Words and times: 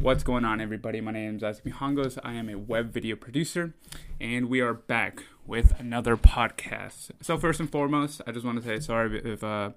What's 0.00 0.22
going 0.22 0.46
on, 0.46 0.62
everybody? 0.62 1.02
My 1.02 1.12
name 1.12 1.36
is 1.36 1.42
Isaac 1.42 1.62
Mihangos. 1.66 2.18
I 2.24 2.32
am 2.32 2.48
a 2.48 2.54
web 2.54 2.90
video 2.90 3.16
producer, 3.16 3.74
and 4.18 4.48
we 4.48 4.62
are 4.62 4.72
back 4.72 5.24
with 5.46 5.78
another 5.78 6.16
podcast. 6.16 7.10
So, 7.20 7.36
first 7.36 7.60
and 7.60 7.70
foremost, 7.70 8.22
I 8.26 8.32
just 8.32 8.46
want 8.46 8.62
to 8.62 8.66
say 8.66 8.80
sorry 8.80 9.20
if 9.22 9.44
uh, 9.44 9.72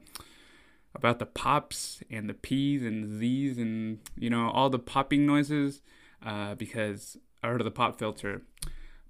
about 0.95 1.19
the 1.19 1.25
pops 1.25 2.01
and 2.09 2.29
the 2.29 2.33
P's 2.33 2.83
and 2.83 3.03
the 3.03 3.17
Z's 3.17 3.57
and 3.57 3.99
you 4.17 4.29
know 4.29 4.49
all 4.49 4.69
the 4.69 4.79
popping 4.79 5.25
noises 5.25 5.81
uh, 6.25 6.55
because 6.55 7.17
I 7.43 7.49
heard 7.49 7.59
of 7.59 7.65
the 7.65 7.71
pop 7.71 7.99
filter, 7.99 8.43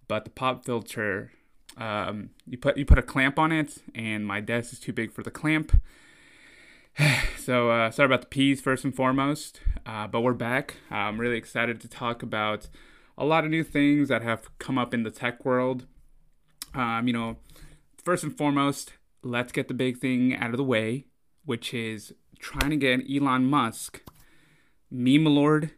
but 0.07 0.23
the 0.23 0.32
pop 0.32 0.66
filter 0.66 1.32
um, 1.77 2.32
you 2.48 2.57
put 2.57 2.75
you 2.75 2.86
put 2.86 2.98
a 2.98 3.04
clamp 3.04 3.38
on 3.38 3.52
it, 3.52 3.77
and 3.93 4.25
my 4.25 4.41
desk 4.41 4.73
is 4.73 4.80
too 4.80 4.93
big 4.93 5.11
for 5.11 5.21
the 5.21 5.30
clamp. 5.30 5.80
so 7.38 7.71
uh, 7.71 7.89
sorry 7.89 8.05
about 8.05 8.21
the 8.21 8.28
peas 8.28 8.62
first 8.62 8.84
and 8.84 8.96
foremost, 8.96 9.60
uh, 9.86 10.05
but 10.05 10.21
we're 10.21 10.34
back. 10.34 10.75
I'm 10.92 11.20
really 11.20 11.38
excited 11.38 11.82
to 11.82 11.88
talk 11.88 12.21
about 12.21 12.68
a 13.18 13.25
lot 13.25 13.43
of 13.43 13.50
new 13.50 13.64
things 13.64 14.10
that 14.10 14.21
have 14.21 14.56
come 14.60 14.78
up 14.78 14.93
in 14.93 15.01
the 15.01 15.10
tech 15.10 15.43
world. 15.43 15.87
Um, 16.75 17.07
you 17.07 17.14
know, 17.14 17.37
first 18.04 18.24
and 18.24 18.36
foremost, 18.36 18.93
let's 19.24 19.51
get 19.51 19.68
the 19.68 19.74
big 19.74 19.98
thing 19.98 20.36
out 20.36 20.51
of 20.51 20.57
the 20.57 20.64
way, 20.64 21.07
which 21.46 21.74
is 21.74 22.14
trying 22.37 22.70
to 22.70 22.75
get 22.75 23.01
Elon 23.12 23.46
Musk, 23.46 24.01
meme 24.92 25.25
lord, 25.25 25.71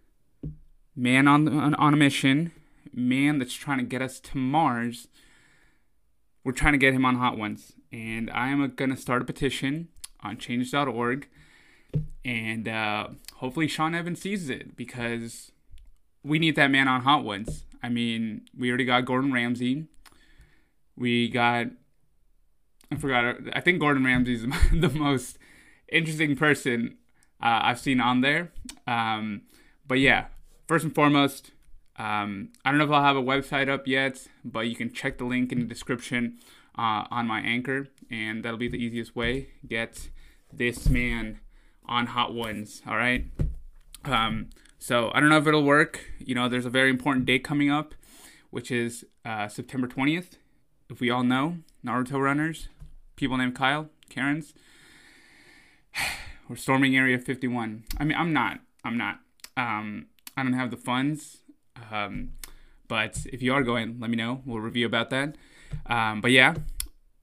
man 0.97 1.29
on 1.29 1.47
on, 1.47 1.75
on 1.75 1.93
a 1.93 1.97
mission, 1.97 2.51
man 2.93 3.39
that's 3.39 3.53
trying 3.53 3.77
to 3.77 3.85
get 3.85 4.01
us 4.01 4.19
to 4.19 4.37
Mars. 4.37 5.07
We're 6.43 6.51
trying 6.51 6.73
to 6.73 6.77
get 6.77 6.93
him 6.93 7.05
on 7.05 7.15
Hot 7.15 7.37
Ones, 7.37 7.73
and 7.91 8.29
I 8.31 8.49
am 8.49 8.69
gonna 8.75 8.97
start 8.97 9.21
a 9.21 9.25
petition 9.25 9.87
on 10.21 10.37
change.org. 10.37 11.27
And 12.23 12.67
uh, 12.67 13.07
hopefully 13.35 13.67
Sean 13.67 13.95
Evans 13.95 14.21
sees 14.21 14.49
it 14.49 14.75
because 14.75 15.51
we 16.23 16.39
need 16.39 16.55
that 16.55 16.71
man 16.71 16.87
on 16.87 17.01
Hot 17.01 17.23
Ones. 17.23 17.63
I 17.81 17.89
mean, 17.89 18.41
we 18.57 18.69
already 18.69 18.85
got 18.85 19.05
Gordon 19.05 19.31
Ramsay. 19.31 19.85
We 20.97 21.29
got, 21.29 21.67
I 22.91 22.95
forgot, 22.95 23.35
I 23.53 23.61
think 23.61 23.79
Gordon 23.79 24.03
Ramsay 24.03 24.33
is 24.33 24.41
the 24.73 24.89
most 24.89 25.37
interesting 25.91 26.35
person 26.35 26.97
uh, 27.41 27.59
I've 27.63 27.79
seen 27.79 28.01
on 28.01 28.21
there. 28.21 28.51
Um, 28.87 29.43
but 29.87 29.99
yeah, 29.99 30.25
first 30.67 30.83
and 30.83 30.95
foremost, 30.95 31.51
um, 31.97 32.49
I 32.63 32.71
don't 32.71 32.79
know 32.79 32.85
if 32.85 32.91
I'll 32.91 33.03
have 33.03 33.15
a 33.15 33.21
website 33.21 33.69
up 33.69 33.87
yet, 33.87 34.27
but 34.43 34.67
you 34.67 34.75
can 34.75 34.91
check 34.91 35.17
the 35.17 35.25
link 35.25 35.51
in 35.51 35.59
the 35.59 35.65
description 35.65 36.39
uh, 36.77 37.05
on 37.11 37.27
my 37.27 37.39
anchor, 37.39 37.87
and 38.09 38.43
that'll 38.43 38.57
be 38.57 38.67
the 38.67 38.83
easiest 38.83 39.15
way. 39.15 39.49
Get 39.67 40.09
this 40.57 40.89
man 40.89 41.39
on 41.85 42.07
Hot 42.07 42.33
Ones. 42.33 42.81
All 42.87 42.97
right. 42.97 43.25
Um, 44.03 44.49
so 44.79 45.11
I 45.13 45.19
don't 45.19 45.29
know 45.29 45.37
if 45.37 45.47
it'll 45.47 45.63
work. 45.63 46.05
You 46.19 46.35
know, 46.35 46.47
there's 46.47 46.65
a 46.65 46.69
very 46.69 46.89
important 46.89 47.25
date 47.25 47.43
coming 47.43 47.71
up, 47.71 47.93
which 48.51 48.71
is 48.71 49.05
uh, 49.23 49.47
September 49.47 49.87
20th. 49.87 50.37
If 50.89 50.99
we 50.99 51.09
all 51.09 51.23
know 51.23 51.57
Naruto 51.85 52.21
runners, 52.21 52.69
people 53.15 53.37
named 53.37 53.55
Kyle, 53.55 53.89
Karens, 54.09 54.53
we're 56.49 56.55
storming 56.55 56.95
Area 56.95 57.17
51. 57.17 57.83
I 57.97 58.03
mean, 58.03 58.17
I'm 58.17 58.33
not. 58.33 58.59
I'm 58.83 58.97
not. 58.97 59.19
Um, 59.57 60.07
I 60.37 60.43
don't 60.43 60.53
have 60.53 60.71
the 60.71 60.77
funds. 60.77 61.37
Um, 61.91 62.33
but 62.87 63.25
if 63.31 63.41
you 63.41 63.53
are 63.53 63.63
going, 63.63 63.99
let 63.99 64.09
me 64.09 64.15
know. 64.15 64.41
We'll 64.45 64.59
review 64.59 64.85
about 64.85 65.09
that. 65.09 65.35
Um, 65.87 66.21
but 66.21 66.31
yeah, 66.31 66.55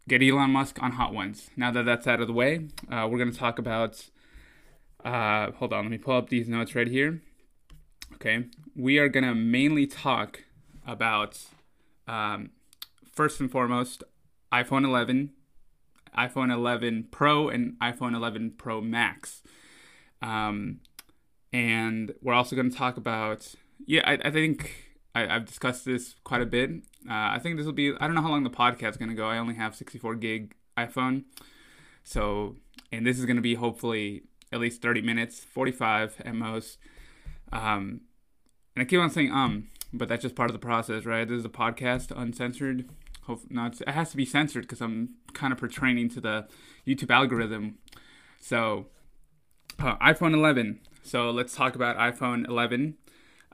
get 0.08 0.22
Elon 0.22 0.50
Musk 0.50 0.82
on 0.82 0.92
Hot 0.92 1.12
Ones. 1.12 1.50
Now 1.56 1.70
that 1.70 1.84
that's 1.84 2.06
out 2.06 2.20
of 2.20 2.26
the 2.26 2.32
way, 2.32 2.68
uh, 2.90 3.06
we're 3.10 3.18
going 3.18 3.32
to 3.32 3.38
talk 3.38 3.58
about. 3.58 4.08
Uh, 5.04 5.50
hold 5.52 5.72
on, 5.72 5.84
let 5.84 5.90
me 5.90 5.98
pull 5.98 6.16
up 6.16 6.28
these 6.28 6.48
notes 6.48 6.74
right 6.74 6.86
here. 6.86 7.20
Okay, 8.14 8.44
we 8.76 8.98
are 8.98 9.08
going 9.08 9.24
to 9.24 9.34
mainly 9.34 9.86
talk 9.86 10.44
about 10.86 11.40
um, 12.06 12.50
first 13.12 13.40
and 13.40 13.50
foremost 13.50 14.04
iPhone 14.52 14.84
11, 14.84 15.30
iPhone 16.16 16.52
11 16.52 17.08
Pro, 17.10 17.48
and 17.48 17.74
iPhone 17.80 18.14
11 18.14 18.54
Pro 18.58 18.80
Max. 18.80 19.42
Um, 20.20 20.80
and 21.52 22.14
we're 22.22 22.34
also 22.34 22.54
going 22.54 22.70
to 22.70 22.76
talk 22.76 22.96
about, 22.96 23.54
yeah, 23.86 24.02
I, 24.04 24.28
I 24.28 24.30
think 24.30 24.92
I, 25.14 25.26
have 25.26 25.46
discussed 25.46 25.84
this 25.84 26.14
quite 26.24 26.42
a 26.42 26.46
bit. 26.46 26.70
Uh, 27.08 27.34
I 27.34 27.38
think 27.38 27.56
this 27.56 27.66
will 27.66 27.72
be, 27.72 27.92
I 28.00 28.06
don't 28.06 28.14
know 28.14 28.22
how 28.22 28.30
long 28.30 28.44
the 28.44 28.50
podcast 28.50 28.90
is 28.90 28.96
going 28.96 29.10
to 29.10 29.14
go. 29.14 29.28
I 29.28 29.38
only 29.38 29.54
have 29.54 29.74
64 29.74 30.14
gig 30.16 30.54
iPhone. 30.76 31.24
So, 32.04 32.56
and 32.90 33.06
this 33.06 33.18
is 33.18 33.26
going 33.26 33.36
to 33.36 33.42
be 33.42 33.54
hopefully 33.54 34.22
at 34.52 34.60
least 34.60 34.82
30 34.82 35.02
minutes, 35.02 35.40
45 35.40 36.22
at 36.24 36.34
most. 36.34 36.78
Um, 37.52 38.02
and 38.74 38.82
I 38.82 38.84
keep 38.84 39.00
on 39.00 39.10
saying 39.10 39.32
um, 39.32 39.68
but 39.92 40.08
that's 40.08 40.22
just 40.22 40.34
part 40.34 40.50
of 40.50 40.54
the 40.54 40.58
process, 40.58 41.04
right? 41.04 41.28
This 41.28 41.38
is 41.38 41.44
a 41.44 41.50
podcast, 41.50 42.16
uncensored. 42.16 42.88
Hope, 43.22 43.42
no, 43.50 43.66
it 43.66 43.88
has 43.88 44.10
to 44.10 44.16
be 44.16 44.24
censored 44.24 44.64
because 44.64 44.80
I'm 44.80 45.16
kind 45.32 45.52
of 45.52 45.58
portraying 45.58 46.08
to 46.10 46.20
the 46.20 46.46
YouTube 46.86 47.10
algorithm. 47.10 47.78
So, 48.40 48.86
uh, 49.78 49.96
iPhone 49.98 50.34
11. 50.34 50.80
So 51.02 51.30
let's 51.30 51.54
talk 51.54 51.74
about 51.74 51.96
iPhone 51.96 52.48
11. 52.48 52.96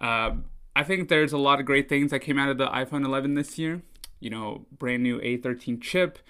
Uh, 0.01 0.31
I 0.79 0.85
think 0.85 1.09
there's 1.09 1.33
a 1.33 1.39
lot 1.39 1.59
of 1.59 1.67
great 1.67 1.89
things 1.89 2.13
that 2.13 2.21
came 2.21 2.39
out 2.39 2.51
of 2.51 2.57
the 2.57 2.69
iPhone 2.69 3.05
11 3.05 3.35
this 3.35 3.59
year. 3.59 3.83
You 4.21 4.31
know, 4.31 4.65
brand 4.71 5.03
new 5.03 5.21
A13 5.21 5.83
chip, 5.83 6.21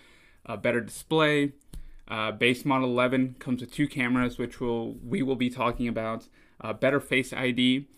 a 0.47 0.57
better 0.57 0.81
display. 0.81 1.53
Uh, 2.09 2.33
base 2.33 2.65
model 2.65 2.89
11 2.89 3.37
comes 3.41 3.61
with 3.61 3.71
two 3.71 3.87
cameras, 3.87 4.39
which 4.39 4.59
will 4.59 4.95
we 5.07 5.21
will 5.23 5.37
be 5.37 5.51
talking 5.51 5.87
about. 5.87 6.29
Uh, 6.63 6.73
better 6.73 6.99
Face 6.99 7.35
ID, 7.35 7.89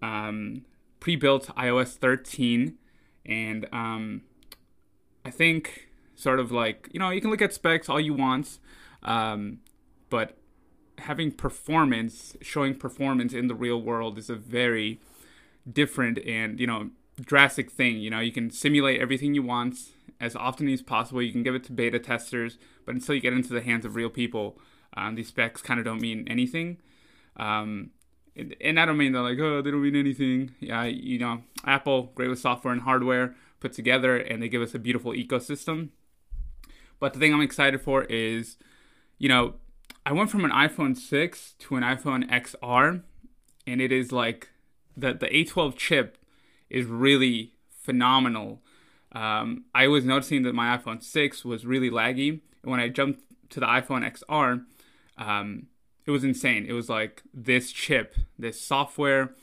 um, 0.00 0.64
pre-built 0.98 1.48
iOS 1.48 1.96
13, 1.96 2.78
and 3.26 3.66
um, 3.70 4.22
I 5.26 5.30
think 5.30 5.90
sort 6.16 6.40
of 6.40 6.50
like 6.50 6.88
you 6.90 6.98
know 6.98 7.10
you 7.10 7.20
can 7.20 7.28
look 7.28 7.42
at 7.42 7.52
specs 7.52 7.90
all 7.90 8.00
you 8.00 8.14
want, 8.14 8.58
um, 9.02 9.58
but 10.08 10.38
having 10.96 11.32
performance, 11.32 12.34
showing 12.40 12.76
performance 12.76 13.34
in 13.34 13.46
the 13.46 13.54
real 13.54 13.82
world 13.82 14.16
is 14.16 14.30
a 14.30 14.36
very 14.36 15.00
different 15.70 16.18
and 16.18 16.58
you 16.60 16.66
know 16.66 16.90
drastic 17.20 17.70
thing. 17.70 17.98
You 17.98 18.10
know, 18.10 18.20
you 18.20 18.32
can 18.32 18.50
simulate 18.50 19.00
everything 19.00 19.34
you 19.34 19.42
want 19.42 19.76
as 20.20 20.34
often 20.36 20.68
as 20.68 20.82
possible. 20.82 21.22
You 21.22 21.32
can 21.32 21.42
give 21.42 21.54
it 21.54 21.64
to 21.64 21.72
beta 21.72 21.98
testers, 21.98 22.58
but 22.84 22.94
until 22.94 23.14
you 23.14 23.20
get 23.20 23.32
into 23.32 23.52
the 23.52 23.60
hands 23.60 23.84
of 23.84 23.94
real 23.94 24.10
people, 24.10 24.58
um, 24.96 25.14
these 25.14 25.28
specs 25.28 25.62
kind 25.62 25.78
of 25.78 25.84
don't 25.84 26.00
mean 26.00 26.26
anything. 26.28 26.78
Um, 27.36 27.90
and, 28.36 28.54
and 28.60 28.80
I 28.80 28.86
don't 28.86 28.96
mean 28.96 29.12
they're 29.12 29.22
like, 29.22 29.38
oh, 29.38 29.62
they 29.62 29.70
don't 29.70 29.82
mean 29.82 29.96
anything. 29.96 30.54
Yeah, 30.60 30.84
you 30.84 31.18
know, 31.18 31.42
Apple, 31.64 32.12
great 32.14 32.28
with 32.28 32.38
software 32.38 32.72
and 32.72 32.82
hardware 32.82 33.34
put 33.60 33.72
together, 33.72 34.16
and 34.16 34.42
they 34.42 34.48
give 34.48 34.62
us 34.62 34.74
a 34.74 34.78
beautiful 34.78 35.12
ecosystem. 35.12 35.88
But 37.00 37.12
the 37.12 37.18
thing 37.18 37.32
I'm 37.32 37.40
excited 37.40 37.80
for 37.80 38.04
is, 38.04 38.56
you 39.18 39.28
know, 39.28 39.54
I 40.06 40.12
went 40.12 40.30
from 40.30 40.44
an 40.44 40.50
iPhone 40.50 40.96
6 40.96 41.54
to 41.58 41.76
an 41.76 41.82
iPhone 41.82 42.28
XR, 42.30 43.02
and 43.66 43.80
it 43.80 43.92
is 43.92 44.10
like 44.12 44.48
the 44.98 45.14
the 45.14 45.26
A12 45.26 45.76
chip 45.76 46.18
is 46.68 46.86
really 46.86 47.52
phenomenal. 47.70 48.60
Um, 49.12 49.64
I 49.74 49.88
was 49.88 50.04
noticing 50.04 50.42
that 50.42 50.54
my 50.54 50.76
iPhone 50.76 51.02
6 51.02 51.44
was 51.44 51.64
really 51.64 51.90
laggy, 51.90 52.40
and 52.62 52.70
when 52.70 52.80
I 52.80 52.88
jumped 52.88 53.22
to 53.50 53.60
the 53.60 53.66
iPhone 53.66 54.04
XR, 54.04 54.64
um, 55.16 55.66
it 56.04 56.10
was 56.10 56.24
insane. 56.24 56.66
It 56.68 56.74
was 56.74 56.88
like 56.88 57.22
this 57.32 57.72
chip, 57.72 58.14
this 58.38 58.60
software, 58.60 59.34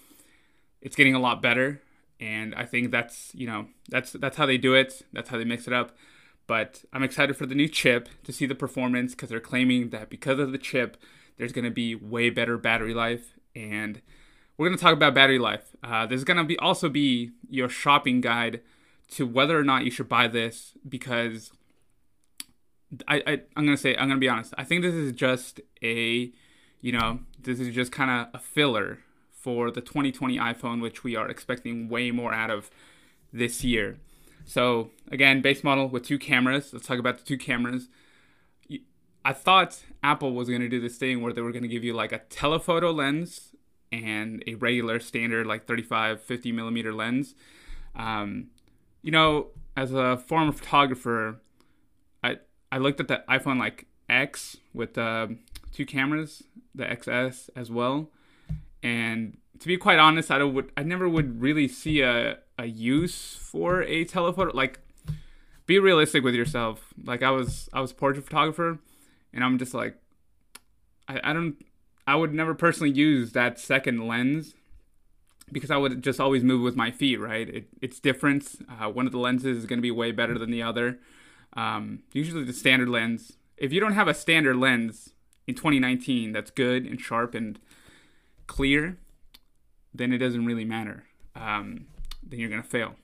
it's 0.81 0.95
getting 0.95 1.15
a 1.15 1.19
lot 1.19 1.41
better, 1.41 1.81
and 2.19 2.53
I 2.53 2.65
think 2.65 2.91
that's 2.91 3.31
you 3.33 3.47
know 3.47 3.67
that's 3.89 4.11
that's 4.11 4.37
how 4.37 4.45
they 4.45 4.57
do 4.57 4.75
it. 4.75 5.01
That's 5.13 5.29
how 5.29 5.37
they 5.37 5.45
mix 5.45 5.67
it 5.67 5.73
up. 5.73 5.95
But 6.47 6.85
I'm 6.93 7.01
excited 7.01 7.35
for 7.35 7.47
the 7.47 7.55
new 7.55 7.67
chip 7.67 8.07
to 8.23 8.31
see 8.31 8.45
the 8.45 8.53
performance 8.53 9.15
because 9.15 9.29
they're 9.29 9.39
claiming 9.39 9.89
that 9.89 10.11
because 10.11 10.37
of 10.37 10.51
the 10.51 10.59
chip, 10.59 10.97
there's 11.37 11.51
going 11.51 11.65
to 11.65 11.71
be 11.71 11.95
way 11.95 12.29
better 12.29 12.57
battery 12.59 12.93
life 12.93 13.33
and 13.55 14.01
we're 14.57 14.67
going 14.67 14.77
to 14.77 14.83
talk 14.83 14.93
about 14.93 15.13
battery 15.13 15.39
life. 15.39 15.75
Uh, 15.83 16.05
there's 16.05 16.23
going 16.23 16.37
to 16.37 16.43
be 16.43 16.57
also 16.59 16.89
be 16.89 17.31
your 17.49 17.69
shopping 17.69 18.21
guide 18.21 18.61
to 19.11 19.25
whether 19.25 19.59
or 19.59 19.63
not 19.63 19.83
you 19.85 19.91
should 19.91 20.09
buy 20.09 20.27
this 20.27 20.73
because 20.87 21.51
I, 23.07 23.23
I 23.27 23.31
I'm 23.55 23.65
going 23.65 23.77
to 23.77 23.77
say 23.77 23.95
I'm 23.95 24.07
going 24.07 24.11
to 24.11 24.17
be 24.17 24.29
honest. 24.29 24.53
I 24.57 24.63
think 24.63 24.81
this 24.81 24.93
is 24.93 25.11
just 25.11 25.59
a 25.83 26.31
you 26.81 26.91
know 26.91 27.19
this 27.41 27.59
is 27.59 27.73
just 27.73 27.91
kind 27.91 28.09
of 28.09 28.39
a 28.39 28.43
filler 28.43 28.99
for 29.31 29.69
the 29.69 29.81
2020 29.81 30.37
iPhone, 30.37 30.81
which 30.81 31.03
we 31.03 31.15
are 31.15 31.29
expecting 31.29 31.87
way 31.87 32.11
more 32.11 32.33
out 32.33 32.49
of 32.49 32.71
this 33.31 33.63
year. 33.63 33.97
So 34.45 34.91
again, 35.11 35.41
base 35.41 35.63
model 35.63 35.87
with 35.87 36.03
two 36.03 36.17
cameras. 36.17 36.71
Let's 36.71 36.87
talk 36.87 36.99
about 36.99 37.17
the 37.17 37.23
two 37.23 37.37
cameras. 37.37 37.89
I 39.23 39.33
thought 39.33 39.83
Apple 40.03 40.33
was 40.33 40.47
going 40.47 40.61
to 40.61 40.69
do 40.69 40.79
this 40.79 40.97
thing 40.97 41.21
where 41.21 41.33
they 41.33 41.41
were 41.41 41.51
going 41.51 41.63
to 41.63 41.67
give 41.67 41.83
you 41.83 41.93
like 41.93 42.11
a 42.11 42.19
telephoto 42.19 42.91
lens 42.91 43.54
and 44.03 44.43
a 44.47 44.55
regular 44.55 44.99
standard 44.99 45.45
like 45.47 45.65
35 45.65 46.21
50 46.21 46.51
millimeter 46.51 46.93
lens 46.93 47.35
um, 47.95 48.47
you 49.01 49.11
know 49.11 49.47
as 49.77 49.93
a 49.93 50.17
former 50.17 50.51
photographer 50.51 51.39
i 52.23 52.37
i 52.71 52.77
looked 52.77 52.99
at 52.99 53.07
the 53.07 53.23
iphone 53.29 53.59
like 53.59 53.87
x 54.09 54.57
with 54.73 54.97
uh, 54.97 55.27
two 55.73 55.85
cameras 55.85 56.43
the 56.73 56.85
xs 56.85 57.49
as 57.55 57.71
well 57.71 58.09
And 58.83 59.37
to 59.59 59.67
be 59.67 59.77
quite 59.77 59.97
honest, 59.97 60.29
I 60.29 60.43
would 60.43 60.71
I 60.77 60.83
never 60.83 61.09
would 61.09 61.41
really 61.41 61.67
see 61.67 62.01
a 62.01 62.37
a 62.59 62.65
use 62.67 63.35
for 63.35 63.81
a 63.81 64.05
telephoto. 64.05 64.51
Like, 64.55 64.79
be 65.65 65.79
realistic 65.79 66.23
with 66.23 66.35
yourself. 66.35 66.93
Like 67.03 67.23
I 67.23 67.31
was 67.31 67.69
I 67.73 67.81
was 67.81 67.93
portrait 67.93 68.23
photographer, 68.23 68.77
and 69.33 69.43
I'm 69.43 69.57
just 69.57 69.73
like, 69.73 69.95
I, 71.07 71.19
I 71.23 71.33
don't 71.33 71.55
I 72.07 72.15
would 72.15 72.33
never 72.33 72.53
personally 72.53 72.91
use 72.91 73.31
that 73.31 73.59
second 73.59 74.07
lens 74.07 74.53
because 75.51 75.71
I 75.71 75.77
would 75.77 76.03
just 76.03 76.19
always 76.19 76.43
move 76.43 76.61
with 76.61 76.75
my 76.75 76.91
feet, 76.91 77.19
right? 77.19 77.47
It, 77.47 77.67
it's 77.81 77.99
different. 77.99 78.47
Uh, 78.69 78.89
one 78.89 79.05
of 79.05 79.11
the 79.11 79.19
lenses 79.19 79.57
is 79.57 79.65
going 79.65 79.77
to 79.77 79.83
be 79.83 79.91
way 79.91 80.11
better 80.11 80.37
than 80.37 80.51
the 80.51 80.61
other. 80.61 80.99
Um, 81.53 82.03
usually 82.13 82.43
the 82.43 82.53
standard 82.53 82.89
lens. 82.89 83.33
If 83.57 83.71
you 83.71 83.79
don't 83.79 83.93
have 83.93 84.07
a 84.07 84.13
standard 84.13 84.57
lens 84.57 85.11
in 85.47 85.55
2019 85.55 86.31
that's 86.31 86.51
good 86.51 86.85
and 86.85 86.99
sharp 86.99 87.33
and 87.35 87.59
clear, 88.47 88.97
then 89.93 90.11
it 90.11 90.17
doesn't 90.17 90.45
really 90.45 90.65
matter. 90.65 91.05
Um, 91.35 91.87
then 92.23 92.39
you're 92.39 92.49
going 92.49 92.61
to 92.61 92.67
fail. 92.67 92.95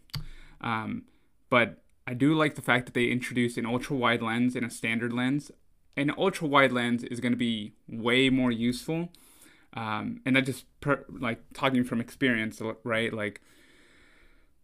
Um, 0.59 1.03
but 1.49 1.81
I 2.05 2.13
do 2.13 2.33
like 2.33 2.55
the 2.55 2.61
fact 2.61 2.85
that 2.85 2.93
they 2.93 3.05
introduced 3.05 3.57
an 3.57 3.65
ultra 3.65 3.95
wide 3.95 4.21
lens 4.21 4.55
and 4.55 4.65
a 4.65 4.69
standard 4.69 5.13
lens. 5.13 5.51
An 5.97 6.11
ultra 6.17 6.47
wide 6.47 6.71
lens 6.71 7.03
is 7.03 7.19
going 7.19 7.33
to 7.33 7.37
be 7.37 7.73
way 7.87 8.29
more 8.29 8.51
useful. 8.51 9.09
Um, 9.73 10.21
and 10.25 10.35
that 10.35 10.45
just 10.45 10.65
per, 10.81 11.05
like 11.09 11.41
talking 11.53 11.83
from 11.83 12.01
experience, 12.01 12.61
right? 12.83 13.13
Like, 13.13 13.41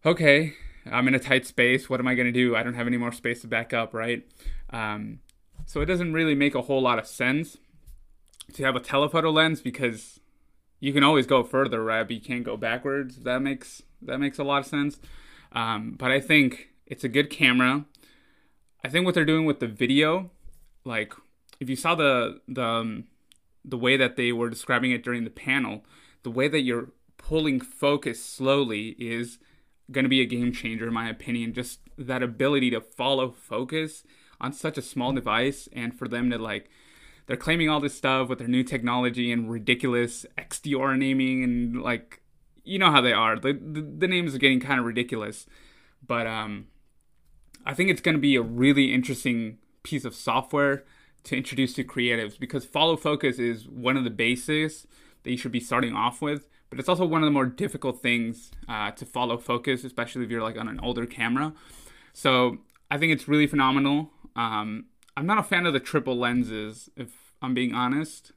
okay, 0.04 0.54
I'm 0.90 1.08
in 1.08 1.14
a 1.14 1.18
tight 1.18 1.46
space. 1.46 1.88
What 1.88 2.00
am 2.00 2.08
I 2.08 2.14
going 2.14 2.26
to 2.26 2.32
do? 2.32 2.54
I 2.56 2.62
don't 2.62 2.74
have 2.74 2.86
any 2.86 2.96
more 2.96 3.12
space 3.12 3.40
to 3.42 3.46
back 3.46 3.72
up, 3.72 3.94
right? 3.94 4.26
Um, 4.70 5.20
so 5.66 5.80
it 5.80 5.86
doesn't 5.86 6.12
really 6.12 6.34
make 6.34 6.54
a 6.54 6.62
whole 6.62 6.82
lot 6.82 6.98
of 6.98 7.06
sense 7.06 7.58
to 8.54 8.64
have 8.64 8.76
a 8.76 8.80
telephoto 8.80 9.30
lens 9.30 9.60
because 9.60 10.20
you 10.80 10.92
can 10.92 11.02
always 11.02 11.26
go 11.26 11.42
further, 11.42 11.82
right? 11.82 12.04
But 12.04 12.16
you 12.16 12.22
can't 12.22 12.44
go 12.44 12.56
backwards. 12.56 13.18
That 13.18 13.40
makes 13.40 13.82
that 14.02 14.18
makes 14.18 14.38
a 14.38 14.44
lot 14.44 14.60
of 14.60 14.66
sense. 14.66 14.98
Um, 15.52 15.94
but 15.98 16.10
I 16.10 16.20
think 16.20 16.68
it's 16.86 17.04
a 17.04 17.08
good 17.08 17.30
camera. 17.30 17.84
I 18.84 18.88
think 18.88 19.04
what 19.04 19.14
they're 19.14 19.24
doing 19.24 19.44
with 19.44 19.60
the 19.60 19.66
video, 19.66 20.30
like 20.88 21.12
if 21.60 21.68
you 21.68 21.76
saw 21.76 21.94
the 21.94 22.40
the 22.48 22.64
um, 22.64 23.04
the 23.64 23.76
way 23.76 23.96
that 23.96 24.16
they 24.16 24.32
were 24.32 24.48
describing 24.48 24.90
it 24.90 25.04
during 25.04 25.24
the 25.24 25.30
panel, 25.30 25.84
the 26.22 26.30
way 26.30 26.48
that 26.48 26.62
you're 26.62 26.90
pulling 27.18 27.60
focus 27.60 28.24
slowly 28.24 28.96
is 28.98 29.38
going 29.92 30.04
to 30.04 30.08
be 30.08 30.22
a 30.22 30.26
game 30.26 30.52
changer 30.52 30.88
in 30.88 30.94
my 30.94 31.08
opinion. 31.08 31.52
Just 31.52 31.80
that 31.98 32.22
ability 32.22 32.70
to 32.70 32.80
follow 32.80 33.30
focus 33.30 34.02
on 34.40 34.52
such 34.52 34.78
a 34.78 34.82
small 34.82 35.12
device 35.12 35.68
and 35.72 35.96
for 35.96 36.08
them 36.08 36.30
to 36.30 36.38
like 36.38 36.70
they're 37.26 37.36
claiming 37.36 37.68
all 37.68 37.80
this 37.80 37.94
stuff 37.94 38.30
with 38.30 38.38
their 38.38 38.48
new 38.48 38.62
technology 38.62 39.30
and 39.30 39.50
ridiculous 39.50 40.24
XDR 40.38 40.96
naming 40.96 41.44
and 41.44 41.82
like 41.82 42.22
you 42.64 42.78
know 42.78 42.90
how 42.90 43.02
they 43.02 43.12
are. 43.12 43.38
The 43.38 43.52
the, 43.52 43.82
the 43.82 44.08
names 44.08 44.34
are 44.34 44.38
getting 44.38 44.60
kind 44.60 44.80
of 44.80 44.86
ridiculous. 44.86 45.46
But 46.06 46.26
um 46.26 46.68
I 47.66 47.74
think 47.74 47.90
it's 47.90 48.00
going 48.00 48.14
to 48.14 48.20
be 48.20 48.36
a 48.36 48.40
really 48.40 48.94
interesting 48.94 49.58
piece 49.88 50.04
of 50.04 50.14
software 50.14 50.84
to 51.24 51.36
introduce 51.36 51.72
to 51.74 51.82
creatives 51.82 52.38
because 52.38 52.64
follow 52.64 52.96
focus 52.96 53.38
is 53.38 53.66
one 53.66 53.96
of 53.96 54.04
the 54.04 54.10
basics 54.10 54.86
that 55.22 55.30
you 55.30 55.36
should 55.36 55.52
be 55.52 55.60
starting 55.60 55.94
off 55.94 56.20
with 56.20 56.48
but 56.68 56.78
it's 56.78 56.88
also 56.88 57.06
one 57.06 57.22
of 57.22 57.26
the 57.26 57.32
more 57.32 57.46
difficult 57.46 58.02
things 58.02 58.50
uh, 58.68 58.90
to 58.90 59.06
follow 59.06 59.38
focus 59.38 59.84
especially 59.84 60.24
if 60.24 60.30
you're 60.30 60.42
like 60.42 60.58
on 60.58 60.68
an 60.68 60.78
older 60.80 61.06
camera. 61.06 61.54
So 62.12 62.58
i 62.90 62.98
think 62.98 63.12
it's 63.12 63.26
really 63.26 63.46
phenomenal. 63.46 64.10
Um, 64.36 64.86
i'm 65.16 65.26
not 65.26 65.38
a 65.38 65.42
fan 65.42 65.64
of 65.64 65.72
the 65.72 65.80
triple 65.80 66.16
lenses 66.16 66.90
if 66.96 67.32
i'm 67.40 67.54
being 67.54 67.74
honest. 67.74 68.32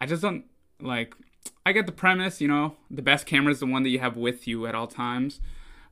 I 0.00 0.06
just 0.06 0.20
don't 0.20 0.44
like 0.80 1.14
i 1.64 1.72
get 1.72 1.86
the 1.86 1.92
premise 1.92 2.40
you 2.40 2.48
know 2.48 2.76
the 2.90 3.00
best 3.00 3.24
camera 3.24 3.52
is 3.52 3.60
the 3.60 3.66
one 3.66 3.82
that 3.84 3.88
you 3.90 4.00
have 4.00 4.16
with 4.16 4.46
you 4.46 4.66
at 4.66 4.74
all 4.74 4.86
times 4.86 5.40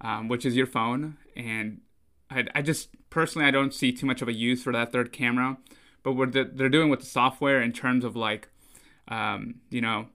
um, 0.02 0.28
which 0.28 0.44
is 0.44 0.56
your 0.56 0.66
phone 0.66 1.16
and 1.36 1.80
I, 2.30 2.44
I 2.54 2.62
just 2.62 2.88
personally 3.14 3.46
i 3.46 3.50
don't 3.50 3.72
see 3.72 3.92
too 3.92 4.06
much 4.06 4.20
of 4.20 4.28
a 4.28 4.32
use 4.32 4.62
for 4.62 4.72
that 4.72 4.92
third 4.92 5.12
camera 5.12 5.56
but 6.04 6.12
what 6.12 6.32
they're 6.32 6.68
doing 6.68 6.90
with 6.90 7.00
the 7.00 7.06
software 7.06 7.60
in 7.60 7.72
terms 7.72 8.04
of 8.04 8.14
like, 8.14 8.48
um, 9.08 9.56
you 9.70 9.80
know, 9.80 10.06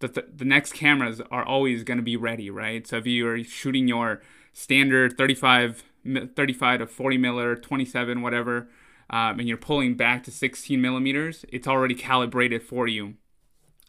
the, 0.00 0.08
th- 0.08 0.26
the 0.36 0.44
next 0.44 0.72
cameras 0.72 1.22
are 1.30 1.44
always 1.44 1.84
going 1.84 1.96
to 1.96 2.04
be 2.04 2.16
ready, 2.16 2.50
right? 2.50 2.86
So 2.86 2.96
if 2.98 3.06
you're 3.06 3.42
shooting 3.44 3.88
your 3.88 4.20
standard 4.52 5.16
35, 5.16 5.84
35 6.04 6.78
to 6.80 6.86
40 6.86 7.18
miller, 7.18 7.54
27, 7.54 8.20
whatever, 8.20 8.68
um, 9.10 9.38
and 9.38 9.48
you're 9.48 9.56
pulling 9.56 9.94
back 9.94 10.24
to 10.24 10.32
16 10.32 10.80
millimeters, 10.80 11.44
it's 11.50 11.68
already 11.68 11.94
calibrated 11.94 12.62
for 12.62 12.88
you. 12.88 13.14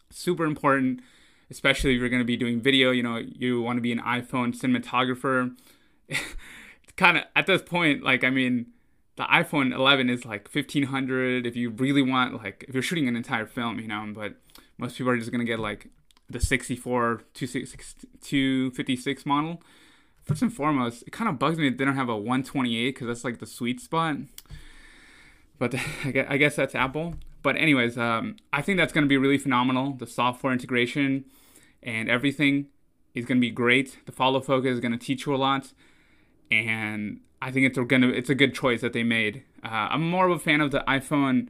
Super 0.08 0.44
important, 0.44 1.00
especially 1.50 1.94
if 1.94 2.00
you're 2.00 2.08
going 2.08 2.22
to 2.22 2.24
be 2.24 2.36
doing 2.36 2.60
video. 2.60 2.92
You 2.92 3.02
know, 3.02 3.16
you 3.16 3.60
want 3.60 3.76
to 3.76 3.82
be 3.82 3.92
an 3.92 4.00
iPhone 4.00 4.56
cinematographer. 4.56 5.56
kind 6.96 7.18
of 7.18 7.24
at 7.36 7.46
this 7.46 7.62
point, 7.62 8.02
like 8.02 8.24
I 8.24 8.30
mean, 8.30 8.66
the 9.16 9.24
iPhone 9.24 9.74
11 9.74 10.08
is 10.08 10.24
like 10.24 10.48
1500 10.52 11.46
if 11.46 11.56
you 11.56 11.70
really 11.70 12.02
want 12.02 12.42
like 12.42 12.64
if 12.68 12.74
you're 12.74 12.82
shooting 12.82 13.08
an 13.08 13.16
entire 13.16 13.46
film, 13.46 13.78
you 13.78 13.88
know, 13.88 14.10
but 14.14 14.36
most 14.78 14.96
people 14.96 15.12
are 15.12 15.16
just 15.16 15.30
to 15.30 15.44
get 15.44 15.58
like 15.58 15.88
the 16.28 16.40
64 16.40 17.22
256 17.34 19.26
model. 19.26 19.62
First 20.22 20.42
and 20.42 20.52
foremost, 20.52 21.02
it 21.06 21.10
kind 21.10 21.28
of 21.28 21.38
bugs 21.38 21.58
me 21.58 21.68
that 21.70 21.78
they 21.78 21.84
don't 21.84 21.96
have 21.96 22.08
a 22.08 22.16
128 22.16 22.94
because 22.94 23.06
that's 23.08 23.24
like 23.24 23.38
the 23.40 23.46
sweet 23.46 23.80
spot. 23.80 24.16
But 25.58 25.74
I 26.04 26.36
guess 26.36 26.56
that's 26.56 26.74
Apple. 26.74 27.16
But 27.42 27.56
anyways, 27.56 27.96
um, 27.98 28.36
I 28.52 28.62
think 28.62 28.78
that's 28.78 28.92
going 28.92 29.04
to 29.04 29.08
be 29.08 29.16
really 29.16 29.38
phenomenal. 29.38 29.92
The 29.92 30.06
software 30.06 30.52
integration 30.52 31.24
and 31.82 32.08
everything 32.08 32.66
is 33.14 33.24
going 33.24 33.38
to 33.38 33.40
be 33.40 33.50
great. 33.50 33.98
The 34.06 34.12
follow 34.12 34.40
focus 34.40 34.74
is 34.74 34.80
going 34.80 34.92
to 34.92 34.98
teach 34.98 35.26
you 35.26 35.34
a 35.34 35.36
lot, 35.36 35.72
and 36.50 37.20
I 37.42 37.50
think 37.50 37.66
it's 37.66 37.78
a 37.78 37.84
gonna 37.84 38.08
it's 38.08 38.30
a 38.30 38.34
good 38.34 38.54
choice 38.54 38.80
that 38.80 38.92
they 38.92 39.02
made. 39.02 39.44
Uh, 39.64 39.88
I'm 39.90 40.08
more 40.08 40.26
of 40.26 40.32
a 40.32 40.38
fan 40.38 40.60
of 40.60 40.70
the 40.70 40.84
iPhone 40.86 41.48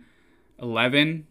11. 0.60 1.26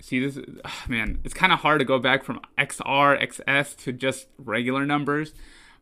See 0.00 0.24
this, 0.24 0.38
oh, 0.64 0.82
man, 0.88 1.20
it's 1.24 1.34
kind 1.34 1.52
of 1.52 1.60
hard 1.60 1.80
to 1.80 1.84
go 1.84 1.98
back 1.98 2.22
from 2.22 2.40
XR, 2.56 3.20
XS 3.20 3.76
to 3.78 3.92
just 3.92 4.28
regular 4.38 4.86
numbers, 4.86 5.34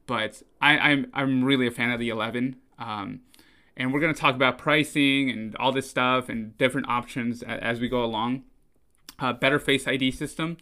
but 0.06 0.43
I, 0.61 0.79
I'm 0.79 1.11
I'm 1.12 1.44
really 1.44 1.67
a 1.67 1.70
fan 1.70 1.91
of 1.91 1.99
the 1.99 2.08
11. 2.08 2.56
Um, 2.79 3.20
and 3.76 3.93
we're 3.93 4.00
gonna 4.00 4.14
talk 4.14 4.35
about 4.35 4.58
pricing 4.58 5.31
and 5.31 5.56
all 5.56 5.73
this 5.73 5.88
stuff 5.88 6.29
and 6.29 6.56
different 6.58 6.88
options 6.88 7.43
as, 7.43 7.61
as 7.61 7.81
we 7.81 7.88
go 7.88 8.05
along. 8.05 8.44
Uh, 9.19 9.32
better 9.32 9.58
Face 9.58 9.87
ID 9.87 10.12
system. 10.12 10.56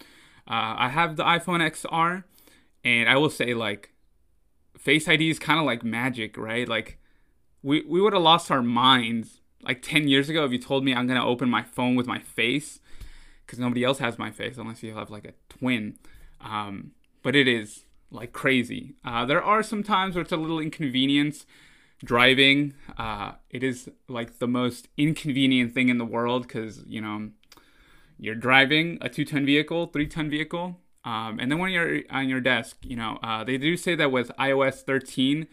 Uh, 0.49 0.75
I 0.79 0.88
have 0.88 1.17
the 1.17 1.25
iPhone 1.25 1.61
XR, 1.61 2.25
and 2.82 3.08
I 3.08 3.17
will 3.17 3.31
say 3.31 3.55
like 3.55 3.93
Face 4.79 5.08
ID 5.08 5.31
is 5.31 5.39
kind 5.39 5.58
of 5.58 5.67
like 5.67 5.82
magic, 5.82 6.37
right? 6.37 6.69
Like 6.69 6.99
we 7.63 7.82
we 7.82 8.01
would 8.01 8.13
have 8.13 8.23
lost 8.23 8.51
our 8.51 8.63
minds 8.63 9.41
like 9.63 9.82
10 9.82 10.08
years 10.08 10.29
ago 10.29 10.44
if 10.44 10.53
you 10.53 10.58
told 10.58 10.85
me 10.85 10.94
I'm 10.94 11.06
going 11.06 11.20
to 11.20 11.27
open 11.27 11.51
my 11.51 11.63
phone 11.63 11.97
with 11.97 12.06
my 12.06 12.20
face 12.20 12.81
because 13.44 13.58
nobody 13.58 13.82
else 13.82 13.99
has 13.99 14.19
my 14.19 14.31
face 14.31 14.56
unless 14.56 14.82
you 14.82 14.94
have 14.94 15.11
like 15.11 15.25
a 15.25 15.35
twin. 15.49 15.99
Um, 16.41 16.93
but 17.23 17.35
it 17.35 17.49
is 17.49 17.85
like 18.11 18.32
crazy. 18.32 18.94
Uh, 19.05 19.25
there 19.25 19.43
are 19.43 19.63
some 19.63 19.82
times 19.82 20.15
where 20.15 20.23
it's 20.23 20.32
a 20.32 20.37
little 20.37 20.61
inconvenience 20.61 21.44
driving. 22.05 22.75
Uh, 22.97 23.32
it 23.51 23.63
is 23.63 23.91
like 24.06 24.39
the 24.39 24.47
most 24.47 24.89
inconvenient 24.97 25.75
thing 25.75 25.89
in 25.89 25.99
the 25.99 26.05
world 26.05 26.43
because, 26.43 26.85
you 26.87 27.01
know, 27.01 27.31
you're 28.19 28.35
driving 28.35 28.99
a 29.01 29.08
two 29.08 29.25
ton 29.25 29.44
vehicle, 29.44 29.87
three 29.87 30.06
ton 30.06 30.31
vehicle. 30.31 30.79
Um, 31.08 31.38
and 31.41 31.50
then 31.50 31.58
when 31.58 31.70
you're 31.70 32.03
on 32.10 32.29
your 32.29 32.41
desk, 32.41 32.77
you 32.82 32.94
know, 32.94 33.19
uh, 33.22 33.43
they 33.43 33.56
do 33.56 33.79
say 33.79 33.94
that 33.94 34.12
with 34.12 34.31
iOS 34.38 34.82
13, 34.82 35.46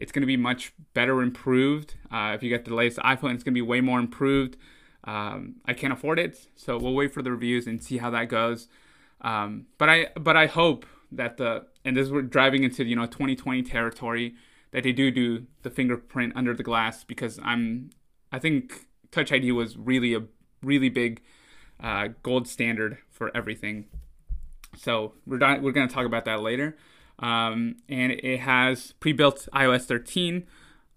it's 0.00 0.10
going 0.10 0.22
to 0.22 0.26
be 0.26 0.36
much 0.36 0.72
better 0.94 1.22
improved. 1.22 1.94
Uh, 2.10 2.32
if 2.34 2.42
you 2.42 2.48
get 2.48 2.64
the 2.64 2.74
latest 2.74 2.98
iPhone, 2.98 3.32
it's 3.34 3.44
going 3.44 3.52
to 3.54 3.60
be 3.60 3.62
way 3.62 3.80
more 3.80 4.00
improved. 4.00 4.56
Um, 5.04 5.56
I 5.64 5.74
can't 5.74 5.92
afford 5.92 6.18
it, 6.18 6.48
so 6.56 6.76
we'll 6.76 6.94
wait 6.94 7.14
for 7.14 7.22
the 7.22 7.30
reviews 7.30 7.68
and 7.68 7.80
see 7.80 7.98
how 7.98 8.10
that 8.10 8.28
goes. 8.28 8.66
Um, 9.20 9.66
but 9.78 9.88
I 9.88 10.08
but 10.18 10.36
I 10.36 10.46
hope 10.46 10.84
that 11.12 11.36
the 11.36 11.66
and 11.84 11.96
this 11.96 12.10
we're 12.10 12.22
driving 12.22 12.64
into 12.64 12.84
you 12.84 12.96
know 12.96 13.06
2020 13.06 13.62
territory 13.62 14.34
that 14.72 14.82
they 14.82 14.92
do 14.92 15.12
do 15.12 15.46
the 15.62 15.70
fingerprint 15.70 16.32
under 16.34 16.52
the 16.52 16.64
glass 16.64 17.04
because 17.04 17.38
I'm 17.44 17.90
I 18.32 18.40
think 18.40 18.86
Touch 19.12 19.30
ID 19.30 19.52
was 19.52 19.76
really 19.76 20.14
a 20.14 20.24
really 20.64 20.88
big 20.88 21.22
uh, 21.80 22.08
gold 22.24 22.48
standard 22.48 22.98
for 23.08 23.34
everything. 23.36 23.86
So 24.76 25.12
we're 25.26 25.38
not, 25.38 25.62
we're 25.62 25.72
going 25.72 25.88
to 25.88 25.94
talk 25.94 26.06
about 26.06 26.24
that 26.26 26.40
later 26.40 26.76
um, 27.18 27.76
and 27.88 28.12
it 28.12 28.40
has 28.40 28.92
pre-built 29.00 29.48
iOS 29.54 29.84
13. 29.84 30.46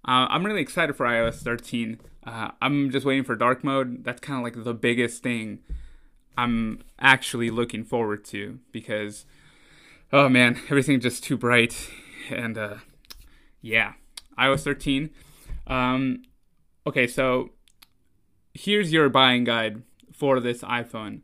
Uh, 0.05 0.27
I'm 0.29 0.45
really 0.45 0.61
excited 0.61 0.95
for 0.95 1.05
iOS 1.05 1.35
13. 1.35 1.99
Uh, 2.25 2.51
I'm 2.61 2.91
just 2.91 3.05
waiting 3.05 3.23
for 3.23 3.35
dark 3.35 3.63
mode. 3.63 4.03
That's 4.03 4.19
kind 4.19 4.37
of 4.37 4.43
like 4.43 4.63
the 4.63 4.73
biggest 4.73 5.23
thing 5.23 5.59
I'm 6.37 6.83
actually 6.99 7.49
looking 7.49 7.83
forward 7.83 8.25
to 8.25 8.59
because, 8.71 9.25
oh 10.11 10.29
man, 10.29 10.59
everything's 10.69 11.03
just 11.03 11.23
too 11.23 11.37
bright. 11.37 11.89
And 12.29 12.57
uh, 12.57 12.75
yeah, 13.61 13.93
iOS 14.37 14.63
13. 14.63 15.09
Um, 15.67 16.23
okay, 16.85 17.07
so 17.07 17.51
here's 18.53 18.91
your 18.91 19.09
buying 19.09 19.45
guide 19.45 19.83
for 20.11 20.39
this 20.39 20.61
iPhone. 20.61 21.21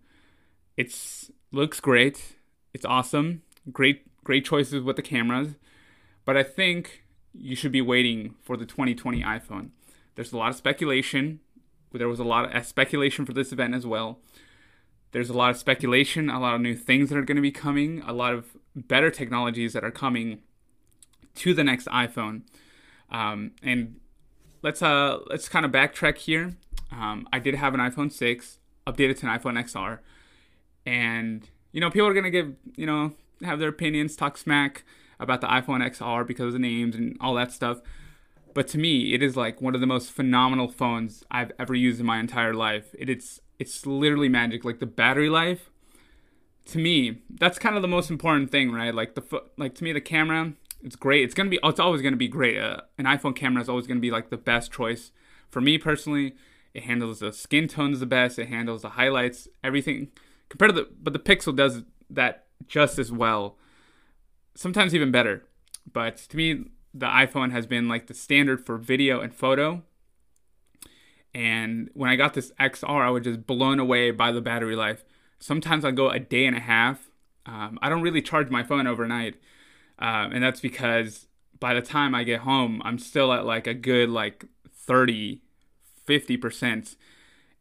It's 0.78 1.32
looks 1.52 1.80
great 1.80 2.35
It's 2.76 2.84
awesome. 2.84 3.42
Great 3.72 4.06
great 4.26 4.44
choices 4.44 4.84
with 4.84 4.98
the 4.98 5.02
cameras. 5.02 5.56
But 6.26 6.36
I 6.36 6.44
think 6.44 7.06
you 7.34 7.56
should 7.56 7.72
be 7.72 7.82
waiting 7.82 8.36
for 8.44 8.58
the 8.58 8.66
2020 8.66 9.24
iPhone. 9.24 9.70
There's 10.16 10.34
a 10.34 10.38
lot 10.38 10.50
of 10.50 10.58
speculation. 10.58 11.40
There 11.94 12.10
was 12.10 12.20
a 12.20 12.26
lot 12.26 12.54
of 12.54 12.66
speculation 12.66 13.26
for 13.26 13.32
this 13.32 13.54
event 13.54 13.76
as 13.76 13.86
well. 13.86 14.20
There's 15.14 15.30
a 15.30 15.34
lot 15.34 15.52
of 15.52 15.58
speculation, 15.58 16.30
a 16.30 16.38
lot 16.38 16.56
of 16.56 16.60
new 16.60 16.76
things 16.76 17.08
that 17.08 17.18
are 17.18 17.22
going 17.22 17.38
to 17.38 17.42
be 17.42 17.50
coming, 17.50 18.02
a 18.06 18.12
lot 18.12 18.34
of 18.34 18.58
better 18.76 19.10
technologies 19.10 19.72
that 19.72 19.86
are 19.86 19.92
coming 19.92 20.42
to 21.36 21.54
the 21.54 21.64
next 21.64 21.88
iPhone. 21.88 22.42
Um, 23.10 23.52
and 23.64 24.02
let's 24.64 24.82
uh 24.82 25.20
let's 25.28 25.48
kind 25.48 25.66
of 25.66 25.72
backtrack 25.72 26.18
here. 26.18 26.58
Um, 26.92 27.26
I 27.32 27.40
did 27.40 27.56
have 27.56 27.74
an 27.74 27.80
iPhone 27.80 28.12
6 28.12 28.60
updated 28.86 29.20
to 29.20 29.30
an 29.30 29.40
iPhone 29.40 29.58
XR, 29.64 30.00
and 30.86 31.50
you 31.76 31.82
know 31.82 31.92
people 31.92 32.08
are 32.08 32.14
gonna 32.14 32.32
give 32.32 32.56
you 32.78 32.86
know 32.86 33.12
have 33.44 33.60
their 33.60 33.68
opinions, 33.68 34.16
talk 34.16 34.38
smack 34.38 34.86
about 35.20 35.42
the 35.42 35.48
iPhone 35.48 35.86
XR 35.86 36.26
because 36.26 36.48
of 36.48 36.54
the 36.54 36.60
names 36.60 36.96
and 36.96 37.18
all 37.20 37.36
that 37.36 37.52
stuff. 37.52 37.82
But 38.54 38.70
to 38.70 38.78
me, 38.78 39.14
it 39.14 39.22
is 39.22 39.36
like 39.36 39.62
one 39.62 39.76
of 39.76 39.82
the 39.82 39.88
most 39.88 40.12
phenomenal 40.12 40.70
phones 40.70 41.26
I've 41.30 41.52
ever 41.60 41.76
used 41.76 42.00
in 42.00 42.06
my 42.06 42.20
entire 42.20 42.54
life. 42.54 42.96
It, 42.98 43.10
it's 43.10 43.42
it's 43.60 43.86
literally 43.86 44.30
magic. 44.30 44.64
Like 44.64 44.80
the 44.80 44.86
battery 44.86 45.30
life, 45.30 45.70
to 46.68 46.78
me, 46.78 47.24
that's 47.30 47.60
kind 47.60 47.76
of 47.76 47.82
the 47.82 47.90
most 47.90 48.10
important 48.10 48.52
thing, 48.52 48.72
right? 48.72 48.96
Like 48.96 49.16
the 49.16 49.44
like 49.58 49.76
to 49.76 49.84
me, 49.84 49.92
the 49.92 50.00
camera, 50.00 50.54
it's 50.82 50.96
great. 50.96 51.26
It's 51.26 51.34
gonna 51.34 51.50
be, 51.50 51.60
it's 51.62 51.80
always 51.80 52.02
gonna 52.02 52.16
be 52.16 52.30
great. 52.30 52.58
Uh, 52.58 52.82
an 52.98 53.04
iPhone 53.04 53.36
camera 53.36 53.62
is 53.62 53.68
always 53.68 53.86
gonna 53.86 54.00
be 54.00 54.12
like 54.12 54.30
the 54.30 54.38
best 54.38 54.72
choice 54.72 55.12
for 55.50 55.60
me 55.60 55.78
personally. 55.78 56.36
It 56.74 56.84
handles 56.84 57.20
the 57.20 57.34
skin 57.34 57.68
tones 57.68 58.00
the 58.00 58.06
best. 58.06 58.40
It 58.40 58.48
handles 58.48 58.84
the 58.84 58.92
highlights, 58.92 59.50
everything 59.62 60.12
compared 60.50 60.74
to 60.76 60.82
the, 60.82 60.90
but 61.02 61.14
the 61.14 61.20
Pixel 61.20 61.56
does 61.56 61.84
that 62.10 62.46
just 62.68 63.00
as 63.00 63.12
well. 63.12 63.58
Sometimes 64.56 64.96
even 64.96 65.12
better. 65.12 65.44
But 65.92 66.18
to 66.18 66.38
me, 66.38 66.66
the 66.94 67.08
iPhone 67.08 67.52
has 67.52 67.66
been 67.66 67.88
like 67.88 68.08
the 68.08 68.14
standard 68.14 68.66
for 68.66 68.78
video 68.78 69.20
and 69.20 69.34
photo. 69.34 69.84
And 71.34 71.90
when 71.94 72.10
I 72.10 72.16
got 72.16 72.34
this 72.34 72.54
XR, 72.60 73.06
I 73.06 73.10
was 73.10 73.24
just 73.24 73.46
blown 73.46 73.80
away 73.80 74.12
by 74.12 74.32
the 74.32 74.40
battery 74.40 74.76
life. 74.76 75.04
Sometimes 75.38 75.84
I 75.84 75.92
go 75.92 76.10
a 76.10 76.20
day 76.20 76.46
and 76.46 76.56
a 76.56 76.62
half. 76.62 77.10
Um, 77.46 77.78
I 77.82 77.90
don't 77.90 78.02
really 78.02 78.22
charge 78.22 78.50
my 78.50 78.64
phone 78.64 78.88
overnight, 78.88 79.36
um, 80.00 80.32
and 80.32 80.42
that's 80.42 80.62
because 80.62 81.28
by 81.60 81.74
the 81.76 81.82
time 81.82 82.16
I 82.16 82.24
get 82.24 82.40
home, 82.40 82.82
I'm 82.84 82.98
still 82.98 83.32
at 83.34 83.46
like 83.46 83.68
a 83.68 83.74
good 83.74 84.10
like 84.10 84.46
30, 84.74 85.42
50 86.06 86.38
percent. 86.38 86.96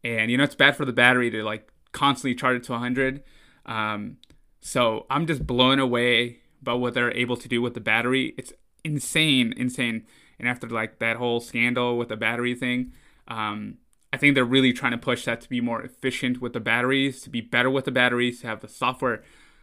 And 0.02 0.30
you 0.30 0.38
know 0.38 0.44
it's 0.44 0.54
bad 0.54 0.76
for 0.76 0.84
the 0.84 0.92
battery 0.92 1.30
to 1.30 1.42
like 1.42 1.68
constantly 1.94 2.34
charge 2.34 2.56
it 2.56 2.64
to 2.64 2.72
100. 2.72 3.22
Um, 3.64 4.18
so 4.60 5.06
I'm 5.08 5.26
just 5.26 5.46
blown 5.46 5.78
away 5.78 6.40
by 6.62 6.74
what 6.74 6.92
they're 6.92 7.16
able 7.16 7.36
to 7.38 7.48
do 7.48 7.62
with 7.62 7.72
the 7.72 7.80
battery. 7.80 8.34
It's 8.36 8.52
insane, 8.84 9.54
insane. 9.56 10.04
And 10.38 10.46
after 10.46 10.68
like 10.68 10.98
that 10.98 11.16
whole 11.16 11.40
scandal 11.40 11.96
with 11.96 12.08
the 12.08 12.16
battery 12.16 12.54
thing, 12.54 12.92
um, 13.28 13.78
I 14.12 14.16
think 14.16 14.34
they're 14.34 14.44
really 14.44 14.72
trying 14.72 14.92
to 14.92 14.98
push 14.98 15.24
that 15.24 15.40
to 15.40 15.48
be 15.48 15.60
more 15.60 15.82
efficient 15.82 16.40
with 16.40 16.52
the 16.52 16.60
batteries, 16.60 17.22
to 17.22 17.30
be 17.30 17.40
better 17.40 17.70
with 17.70 17.84
the 17.84 17.90
batteries, 17.90 18.40
to 18.40 18.46
have 18.46 18.60
the 18.60 18.68
software 18.68 19.22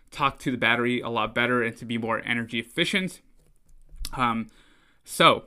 talk 0.10 0.40
to 0.40 0.52
the 0.52 0.58
battery 0.58 1.00
a 1.00 1.10
lot 1.10 1.36
better, 1.36 1.62
and 1.64 1.76
to 1.78 1.86
be 1.86 1.98
more 1.98 2.22
energy 2.26 2.60
efficient. 2.60 3.22
Um, 4.14 4.50
so, 5.06 5.46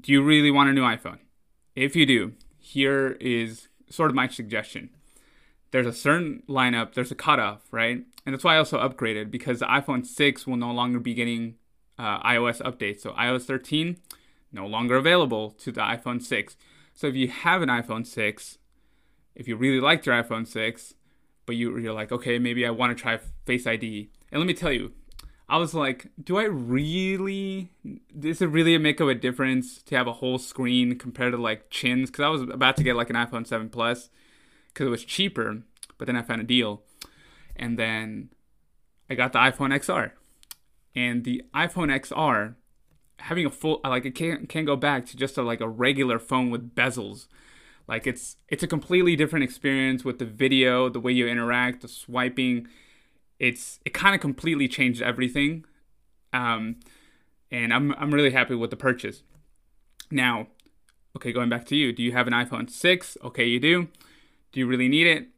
do 0.00 0.12
you 0.12 0.22
really 0.22 0.50
want 0.50 0.70
a 0.70 0.72
new 0.72 0.82
iPhone? 0.82 1.18
If 1.76 1.94
you 1.94 2.04
do, 2.04 2.32
here 2.58 3.16
is 3.20 3.68
sort 3.88 4.10
of 4.10 4.16
my 4.16 4.26
suggestion. 4.26 4.90
There's 5.70 5.86
a 5.86 5.92
certain 5.92 6.42
lineup, 6.48 6.94
there's 6.94 7.12
a 7.12 7.14
cutoff, 7.14 7.62
right? 7.70 8.04
And 8.26 8.34
that's 8.34 8.44
why 8.44 8.54
I 8.54 8.58
also 8.58 8.78
upgraded 8.78 9.30
because 9.30 9.60
the 9.60 9.66
iPhone 9.66 10.04
6 10.04 10.46
will 10.46 10.56
no 10.56 10.72
longer 10.72 10.98
be 10.98 11.14
getting 11.14 11.54
uh, 11.98 12.20
iOS 12.22 12.60
updates. 12.62 13.00
So 13.00 13.12
iOS 13.12 13.44
13 13.44 13.98
no 14.52 14.66
longer 14.66 14.96
available 14.96 15.50
to 15.52 15.70
the 15.70 15.80
iPhone 15.80 16.22
6. 16.22 16.56
So 16.92 17.06
if 17.06 17.14
you 17.14 17.28
have 17.28 17.62
an 17.62 17.68
iPhone 17.68 18.06
6, 18.06 18.58
if 19.34 19.46
you 19.46 19.56
really 19.56 19.80
liked 19.80 20.06
your 20.06 20.20
iPhone 20.22 20.46
6, 20.46 20.94
but 21.46 21.56
you, 21.56 21.78
you're 21.78 21.92
like, 21.92 22.12
okay, 22.12 22.38
maybe 22.38 22.66
I 22.66 22.70
want 22.70 22.96
to 22.96 23.00
try 23.00 23.18
Face 23.46 23.66
ID. 23.66 24.10
And 24.30 24.40
let 24.40 24.46
me 24.46 24.54
tell 24.54 24.72
you, 24.72 24.92
I 25.48 25.56
was 25.56 25.74
like, 25.74 26.08
do 26.22 26.36
I 26.38 26.44
really, 26.44 27.72
does 28.16 28.40
it 28.40 28.46
really 28.46 28.76
make 28.78 29.00
of 29.00 29.08
a 29.08 29.14
difference 29.14 29.82
to 29.82 29.96
have 29.96 30.06
a 30.06 30.12
whole 30.14 30.38
screen 30.38 30.96
compared 30.96 31.32
to 31.32 31.38
like 31.38 31.70
chins? 31.70 32.10
Because 32.10 32.22
I 32.22 32.28
was 32.28 32.42
about 32.42 32.76
to 32.76 32.84
get 32.84 32.94
like 32.96 33.10
an 33.10 33.16
iPhone 33.16 33.46
7 33.46 33.68
Plus 33.68 34.10
because 34.80 34.88
it 34.88 34.90
was 34.92 35.04
cheaper, 35.04 35.62
but 35.98 36.06
then 36.06 36.16
I 36.16 36.22
found 36.22 36.40
a 36.40 36.44
deal. 36.44 36.80
And 37.54 37.78
then 37.78 38.30
I 39.10 39.14
got 39.14 39.34
the 39.34 39.38
iPhone 39.38 39.78
XR 39.78 40.12
and 40.96 41.22
the 41.24 41.42
iPhone 41.54 41.94
XR 41.94 42.54
having 43.18 43.44
a 43.44 43.50
full 43.50 43.82
like 43.84 44.06
it 44.06 44.14
can't 44.14 44.48
can 44.48 44.64
go 44.64 44.76
back 44.76 45.04
to 45.04 45.18
just 45.18 45.36
a, 45.36 45.42
like 45.42 45.60
a 45.60 45.68
regular 45.68 46.18
phone 46.18 46.48
with 46.48 46.74
bezels. 46.74 47.26
Like 47.86 48.06
it's 48.06 48.36
it's 48.48 48.62
a 48.62 48.66
completely 48.66 49.16
different 49.16 49.44
experience 49.44 50.02
with 50.02 50.18
the 50.18 50.24
video 50.24 50.88
the 50.88 50.98
way 50.98 51.12
you 51.12 51.28
interact 51.28 51.82
the 51.82 51.88
swiping. 51.88 52.66
It's 53.38 53.80
it 53.84 53.92
kind 53.92 54.14
of 54.14 54.22
completely 54.22 54.66
changed 54.66 55.02
everything. 55.02 55.66
Um 56.32 56.76
and 57.50 57.74
i'm 57.74 57.92
i'm 57.98 58.14
really 58.14 58.30
happy 58.30 58.54
with 58.54 58.70
the 58.70 58.76
purchase. 58.76 59.22
Now 60.10 60.46
okay 61.14 61.32
going 61.32 61.50
back 61.50 61.66
to 61.66 61.76
you 61.76 61.92
do 61.92 62.02
you 62.02 62.12
have 62.12 62.26
an 62.26 62.32
iphone 62.32 62.70
6 62.70 63.18
okay 63.24 63.44
you 63.44 63.60
do 63.60 63.88
do 64.52 64.60
you 64.60 64.66
really 64.66 64.88
need 64.88 65.06
it 65.06 65.28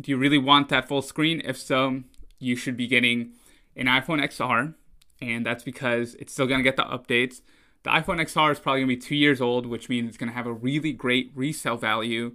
do 0.00 0.10
you 0.10 0.16
really 0.16 0.38
want 0.38 0.68
that 0.68 0.86
full 0.86 1.02
screen 1.02 1.40
if 1.44 1.58
so 1.58 2.02
you 2.38 2.56
should 2.56 2.76
be 2.76 2.86
getting 2.86 3.32
an 3.76 3.86
iphone 3.86 4.22
xr 4.22 4.74
and 5.20 5.46
that's 5.46 5.64
because 5.64 6.14
it's 6.16 6.32
still 6.32 6.46
to 6.58 6.64
get 6.64 6.76
the 6.76 6.84
updates. 6.84 7.40
The 7.82 7.90
iPhone 7.90 8.20
XR 8.20 8.52
is 8.52 8.58
probably 8.58 8.82
to 8.82 8.86
be 8.86 8.96
two 8.96 9.16
years 9.16 9.40
old, 9.40 9.66
which 9.66 9.88
means 9.88 10.08
it's 10.08 10.18
to 10.28 10.34
have 10.34 10.46
a 10.46 10.52
really 10.52 10.92
great 10.92 11.30
resale 11.34 11.76
value 11.76 12.32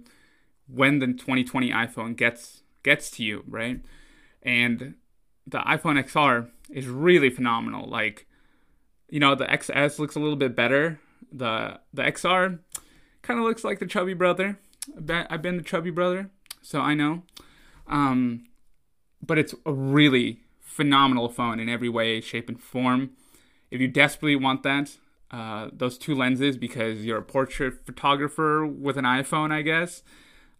when 0.66 0.98
the 0.98 1.08
2020 1.08 1.70
iPhone 1.70 2.16
gets 2.16 2.62
gets 2.82 3.10
to 3.12 3.22
you, 3.22 3.44
right? 3.46 3.80
And 4.42 4.94
the 5.46 5.58
iPhone 5.58 6.02
XR 6.02 6.50
is 6.70 6.88
really 6.88 7.30
phenomenal. 7.30 7.88
Like, 7.88 8.26
you 9.08 9.20
know, 9.20 9.34
the 9.34 9.44
XS 9.44 9.98
looks 9.98 10.16
a 10.16 10.20
little 10.20 10.36
bit 10.36 10.56
better. 10.56 10.98
The 11.30 11.78
the 11.92 12.02
XR 12.02 12.58
kind 13.20 13.38
of 13.38 13.46
looks 13.46 13.62
like 13.62 13.78
the 13.78 13.86
chubby 13.86 14.14
brother. 14.14 14.58
I've 14.96 15.42
been 15.42 15.56
the 15.56 15.62
chubby 15.62 15.90
brother, 15.90 16.30
so 16.60 16.80
I 16.80 16.94
know. 16.94 17.22
Um, 17.86 18.44
but 19.24 19.38
it's 19.38 19.54
a 19.64 19.72
really 19.72 20.40
phenomenal 20.60 21.28
phone 21.28 21.60
in 21.60 21.68
every 21.68 21.88
way, 21.88 22.20
shape, 22.20 22.48
and 22.48 22.60
form. 22.60 23.10
If 23.70 23.80
you 23.80 23.88
desperately 23.88 24.36
want 24.36 24.62
that, 24.62 24.96
uh, 25.30 25.68
those 25.72 25.96
two 25.96 26.14
lenses 26.14 26.56
because 26.56 27.04
you're 27.04 27.18
a 27.18 27.22
portrait 27.22 27.86
photographer 27.86 28.66
with 28.66 28.96
an 28.96 29.04
iPhone, 29.04 29.50
I 29.50 29.62
guess. 29.62 30.02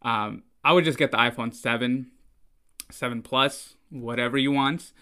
Um, 0.02 0.44
I 0.64 0.72
would 0.72 0.84
just 0.84 0.98
get 0.98 1.10
the 1.10 1.18
iPhone 1.18 1.54
7, 1.54 2.10
7 2.90 3.22
Plus, 3.22 3.74
whatever 3.90 4.38
you 4.38 4.52
want. 4.52 4.92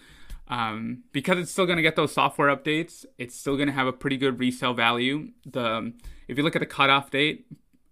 Um, 0.47 1.03
because 1.13 1.37
it's 1.37 1.51
still 1.51 1.65
going 1.65 1.77
to 1.77 1.83
get 1.83 1.95
those 1.95 2.11
software 2.11 2.53
updates. 2.53 3.05
It's 3.17 3.35
still 3.35 3.55
going 3.55 3.67
to 3.67 3.73
have 3.73 3.87
a 3.87 3.93
pretty 3.93 4.17
good 4.17 4.39
resale 4.39 4.73
value. 4.73 5.29
The 5.45 5.93
if 6.27 6.37
you 6.37 6.43
look 6.43 6.55
at 6.55 6.59
the 6.59 6.65
cutoff 6.65 7.09
date, 7.09 7.45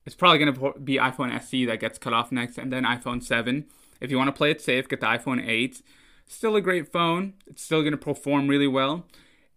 it's 0.09 0.15
probably 0.15 0.39
going 0.39 0.55
to 0.55 0.79
be 0.79 0.95
iPhone 0.95 1.31
SE 1.37 1.65
that 1.65 1.79
gets 1.79 1.99
cut 1.99 2.13
off 2.13 2.31
next, 2.31 2.57
and 2.57 2.73
then 2.73 2.83
iPhone 2.83 3.21
7. 3.21 3.65
If 4.01 4.09
you 4.09 4.17
want 4.17 4.29
to 4.29 4.31
play 4.31 4.49
it 4.49 4.59
safe, 4.59 4.89
get 4.89 5.01
the 5.01 5.05
iPhone 5.05 5.47
8. 5.47 5.83
Still 6.25 6.55
a 6.55 6.61
great 6.61 6.91
phone. 6.91 7.35
It's 7.45 7.61
still 7.61 7.81
going 7.81 7.91
to 7.91 7.97
perform 7.97 8.47
really 8.47 8.65
well. 8.65 9.05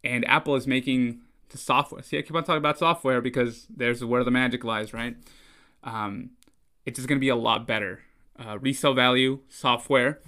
And 0.04 0.28
Apple 0.28 0.54
is 0.54 0.66
making 0.66 1.20
the 1.48 1.56
software. 1.56 2.02
See, 2.02 2.18
I 2.18 2.20
keep 2.22 2.36
on 2.36 2.44
talking 2.44 2.58
about 2.58 2.78
software 2.78 3.22
because 3.22 3.66
there's 3.74 4.04
where 4.04 4.22
the 4.24 4.30
magic 4.30 4.62
lies, 4.62 4.92
right? 4.92 5.16
Um, 5.84 6.32
it's 6.84 6.96
just 6.96 7.08
going 7.08 7.18
to 7.18 7.24
be 7.24 7.30
a 7.30 7.36
lot 7.36 7.66
better. 7.66 8.02
Uh, 8.38 8.58
resale 8.58 8.92
value, 8.92 9.38
software, 9.48 10.20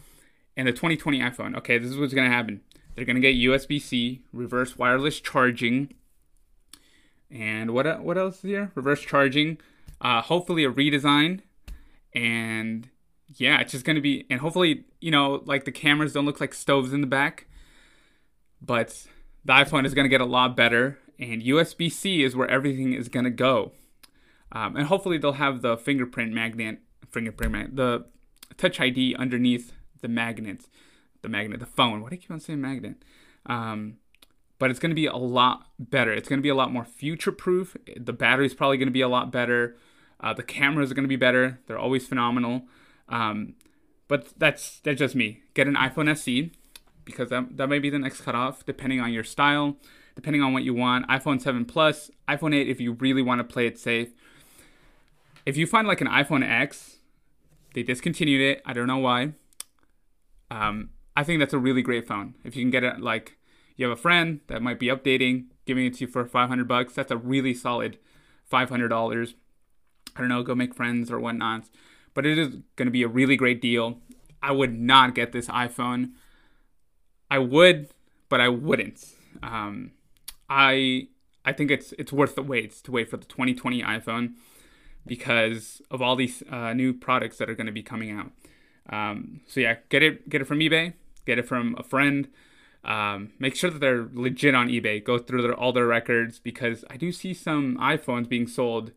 and 0.57 0.67
the 0.67 0.73
2020 0.73 1.21
iPhone. 1.21 1.55
Okay, 1.59 1.77
this 1.77 1.91
is 1.91 1.99
what's 1.99 2.15
going 2.15 2.31
to 2.31 2.35
happen. 2.35 2.63
They're 2.95 3.05
going 3.05 3.21
to 3.21 3.21
get 3.21 3.37
USB 3.37 3.79
C, 3.79 4.23
reverse 4.33 4.79
wireless 4.79 5.21
charging, 5.21 5.93
and 7.31 7.73
what 7.73 8.03
what 8.03 8.17
else 8.17 8.37
is 8.37 8.43
here? 8.43 8.73
Reverse 8.75 9.03
charging. 9.03 9.59
Uh, 10.01 10.21
hopefully 10.21 10.65
a 10.65 10.71
redesign, 10.71 11.41
and 12.15 12.89
yeah, 13.37 13.61
it's 13.61 13.73
just 13.73 13.85
gonna 13.85 14.01
be, 14.01 14.27
and 14.29 14.41
hopefully, 14.41 14.85
you 15.01 15.11
know, 15.11 15.43
like 15.47 15.65
the 15.65 15.73
cameras 15.73 16.13
don't 16.13 16.27
look 16.27 16.41
like 16.41 16.55
stoves 16.55 16.93
in 16.93 17.01
the 17.01 17.07
back, 17.07 17.47
but 18.61 19.07
the 19.45 19.53
iPhone 19.53 19.87
is 19.87 19.95
gonna 19.95 20.09
get 20.09 20.21
a 20.21 20.27
lot 20.27 20.57
better, 20.57 20.99
and 21.19 21.43
USB 21.43 21.91
C 21.91 22.23
is 22.23 22.37
where 22.37 22.49
everything 22.49 22.93
is 22.93 23.09
gonna 23.09 23.31
go, 23.31 23.73
um, 24.53 24.77
and 24.77 24.87
hopefully 24.87 25.19
they'll 25.19 25.33
have 25.33 25.63
the 25.63 25.77
fingerprint 25.77 26.33
magnet, 26.33 26.81
fingerprint 27.11 27.53
magnet, 27.53 27.77
the 27.77 28.07
Touch 28.57 28.81
ID 28.81 29.17
underneath 29.17 29.73
the 30.01 30.09
magnet, 30.09 30.69
the 31.23 31.29
magnet, 31.29 31.61
the 31.61 31.67
phone. 31.67 32.03
Why 32.03 32.11
do 32.11 32.15
I 32.15 32.19
keep 32.19 32.31
on 32.31 32.41
saying 32.41 32.61
magnet? 32.61 33.03
Um, 33.47 33.97
but 34.65 34.71
it's 34.71 34.81
gonna 34.81 34.95
be 34.95 35.05
a 35.05 35.15
lot 35.15 35.67
better. 35.79 36.11
It's 36.11 36.27
gonna 36.27 36.41
be 36.41 36.49
a 36.49 36.55
lot 36.55 36.73
more 36.73 36.87
future 36.87 37.33
proof. 37.33 37.77
The 37.99 38.15
battery's 38.15 38.55
probably 38.55 38.79
gonna 38.79 38.91
be 38.91 39.03
a 39.03 39.09
lot 39.09 39.31
better. 39.31 39.77
Uh, 40.21 40.33
the 40.33 40.43
cameras 40.43 40.91
are 40.91 40.95
gonna 40.95 41.07
be 41.07 41.17
better. 41.17 41.61
They're 41.67 41.79
always 41.79 42.07
phenomenal. 42.07 42.63
Um, 43.11 43.57
but 44.09 44.33
that's 44.39 44.81
that's 44.81 44.99
just 44.99 45.15
me. 45.15 45.43
Get 45.53 45.67
an 45.67 45.75
iPhone 45.75 46.09
SE, 46.09 46.51
because 47.05 47.29
that, 47.29 47.59
that 47.59 47.69
may 47.69 47.79
be 47.79 47.91
the 47.91 47.99
next 47.99 48.23
cutoff 48.23 48.65
depending 48.65 49.03
on 49.03 49.13
your 49.13 49.23
style, 49.23 49.77
depending 50.15 50.41
on 50.41 50.55
what 50.55 50.63
you 50.63 50.73
want. 50.73 51.07
iPhone 51.09 51.43
7 51.43 51.67
Plus, 51.67 52.11
iPhone 52.27 52.55
8 52.55 52.67
if 52.67 52.81
you 52.81 52.93
really 52.93 53.21
want 53.21 53.41
to 53.41 53.45
play 53.45 53.67
it 53.67 53.79
safe. 53.79 54.15
If 55.45 55.59
you 55.59 55.67
find 55.67 55.87
like 55.87 56.01
an 56.01 56.09
iPhone 56.09 56.43
X, 56.43 57.01
they 57.75 57.83
discontinued 57.83 58.41
it. 58.41 58.63
I 58.65 58.73
don't 58.73 58.87
know 58.87 58.97
why. 58.97 59.35
Um, 60.51 60.89
I 61.15 61.23
think 61.23 61.41
that's 61.41 61.53
a 61.53 61.59
really 61.59 61.83
great 61.83 62.09
phone. 62.09 62.37
If 62.45 62.57
you 62.57 62.63
can 62.63 62.71
get 62.71 62.83
it, 62.83 63.03
like 63.03 63.37
you 63.77 63.87
have 63.89 63.97
a 63.97 64.01
friend 64.01 64.41
that 64.47 64.63
might 64.63 64.79
be 64.79 64.87
updating, 64.87 65.47
giving 65.67 65.87
it 65.87 65.95
to 65.95 66.01
you 66.03 66.07
for 66.07 66.25
500 66.25 66.69
bucks, 66.69 66.95
that's 66.95 67.11
a 67.11 67.17
really 67.17 67.55
solid 67.55 67.99
$500. 68.51 69.35
I 70.17 70.21
don't 70.21 70.29
know, 70.29 70.43
go 70.43 70.55
make 70.55 70.75
friends 70.75 71.11
or 71.11 71.19
whatnot. 71.19 71.65
But 72.15 72.27
it 72.27 72.39
is 72.39 72.57
going 72.77 72.87
to 72.87 72.93
be 72.93 73.03
a 73.03 73.09
really 73.09 73.37
great 73.37 73.61
deal. 73.61 73.99
I 74.43 74.53
would 74.53 74.79
not 74.79 75.15
get 75.15 75.33
this 75.33 75.49
iPhone. 75.49 76.13
I 77.31 77.39
would, 77.39 77.89
but 78.29 78.41
I 78.41 78.49
wouldn't. 78.49 79.05
Um, 79.43 79.93
I 80.49 81.09
I 81.45 81.53
think 81.53 81.71
it's 81.71 81.93
it's 81.99 82.13
worth 82.13 82.37
the 82.37 82.43
wait 82.43 82.73
to 82.85 82.93
wait 82.93 83.11
for 83.11 83.17
the 83.17 83.25
2020 83.25 83.83
iPhone 83.83 84.35
because 85.07 85.83
of 85.91 86.01
all 86.01 86.17
these 86.17 86.43
uh, 86.51 86.73
new 86.73 86.93
products 86.93 87.39
that 87.39 87.51
are 87.51 87.55
going 87.55 87.67
to 87.67 87.73
be 87.73 87.83
coming 87.83 88.11
out. 88.11 88.31
Um, 88.89 89.41
so 89.47 89.61
yeah, 89.61 89.77
get 89.89 90.03
it 90.03 90.29
get 90.29 90.41
it 90.41 90.45
from 90.45 90.61
eBay, 90.61 90.95
get 91.27 91.39
it 91.39 91.49
from 91.49 91.75
a 91.79 91.83
friend. 91.83 92.29
Um, 92.85 93.33
make 93.39 93.57
sure 93.57 93.71
that 93.71 93.79
they're 93.79 94.09
legit 94.13 94.55
on 94.55 94.69
eBay. 94.69 95.03
Go 95.03 95.19
through 95.19 95.43
their, 95.43 95.55
all 95.55 95.73
their 95.73 95.87
records 95.87 96.39
because 96.39 96.85
I 96.91 96.97
do 96.97 97.13
see 97.13 97.33
some 97.33 97.77
iPhones 97.79 98.29
being 98.29 98.47
sold, 98.47 98.93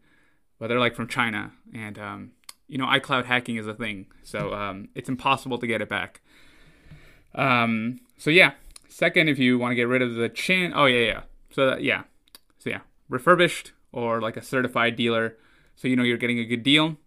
but 0.60 0.68
they're 0.68 0.80
like 0.80 0.96
from 0.96 1.08
China, 1.08 1.54
and 1.74 1.98
um, 1.98 2.32
you 2.68 2.78
know 2.78 2.86
iCloud 2.86 3.26
hacking 3.26 3.56
is 3.56 3.68
a 3.68 3.74
thing, 3.74 4.08
so 4.24 4.54
um, 4.54 4.90
it's 4.94 5.10
impossible 5.10 5.58
to 5.60 5.68
get 5.68 5.82
it 5.82 5.90
back. 5.90 6.22
Um, 7.34 8.02
so 8.18 8.30
yeah, 8.30 8.54
second, 8.90 9.30
if 9.30 9.40
you 9.40 9.58
want 9.58 9.72
to 9.72 9.76
get 9.76 9.88
rid 9.88 10.02
of 10.02 10.16
the 10.16 10.30
chin, 10.30 10.74
oh 10.76 10.86
yeah, 10.86 11.06
yeah. 11.06 11.22
So 11.52 11.70
that, 11.70 11.84
yeah, 11.84 12.04
so 12.60 12.70
yeah, 12.70 12.82
refurbished 13.08 13.72
or 13.94 14.20
like 14.22 14.36
a 14.36 14.42
certified 14.42 14.96
dealer, 14.98 15.38
so 15.76 15.88
you 15.88 15.96
know 15.96 16.04
you're 16.04 16.18
getting 16.18 16.40
a 16.40 16.46
good 16.46 16.64
deal. 16.64 16.98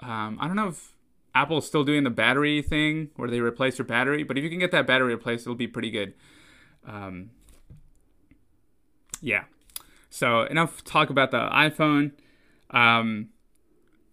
Um, 0.00 0.38
I 0.40 0.46
don't 0.46 0.56
know 0.56 0.68
if 0.68 0.94
Apple's 1.34 1.66
still 1.66 1.84
doing 1.84 2.04
the 2.04 2.10
battery 2.10 2.62
thing 2.62 3.10
where 3.16 3.30
they 3.30 3.40
replace 3.40 3.78
your 3.78 3.86
battery, 3.86 4.22
but 4.22 4.36
if 4.36 4.44
you 4.44 4.50
can 4.50 4.58
get 4.58 4.72
that 4.72 4.86
battery 4.86 5.14
replaced, 5.14 5.42
it'll 5.42 5.54
be 5.54 5.68
pretty 5.68 5.90
good. 5.90 6.14
Um, 6.86 7.30
yeah. 9.20 9.44
So 10.08 10.42
enough 10.42 10.82
talk 10.82 11.10
about 11.10 11.30
the 11.30 11.48
iPhone. 11.48 12.12
Um, 12.70 13.28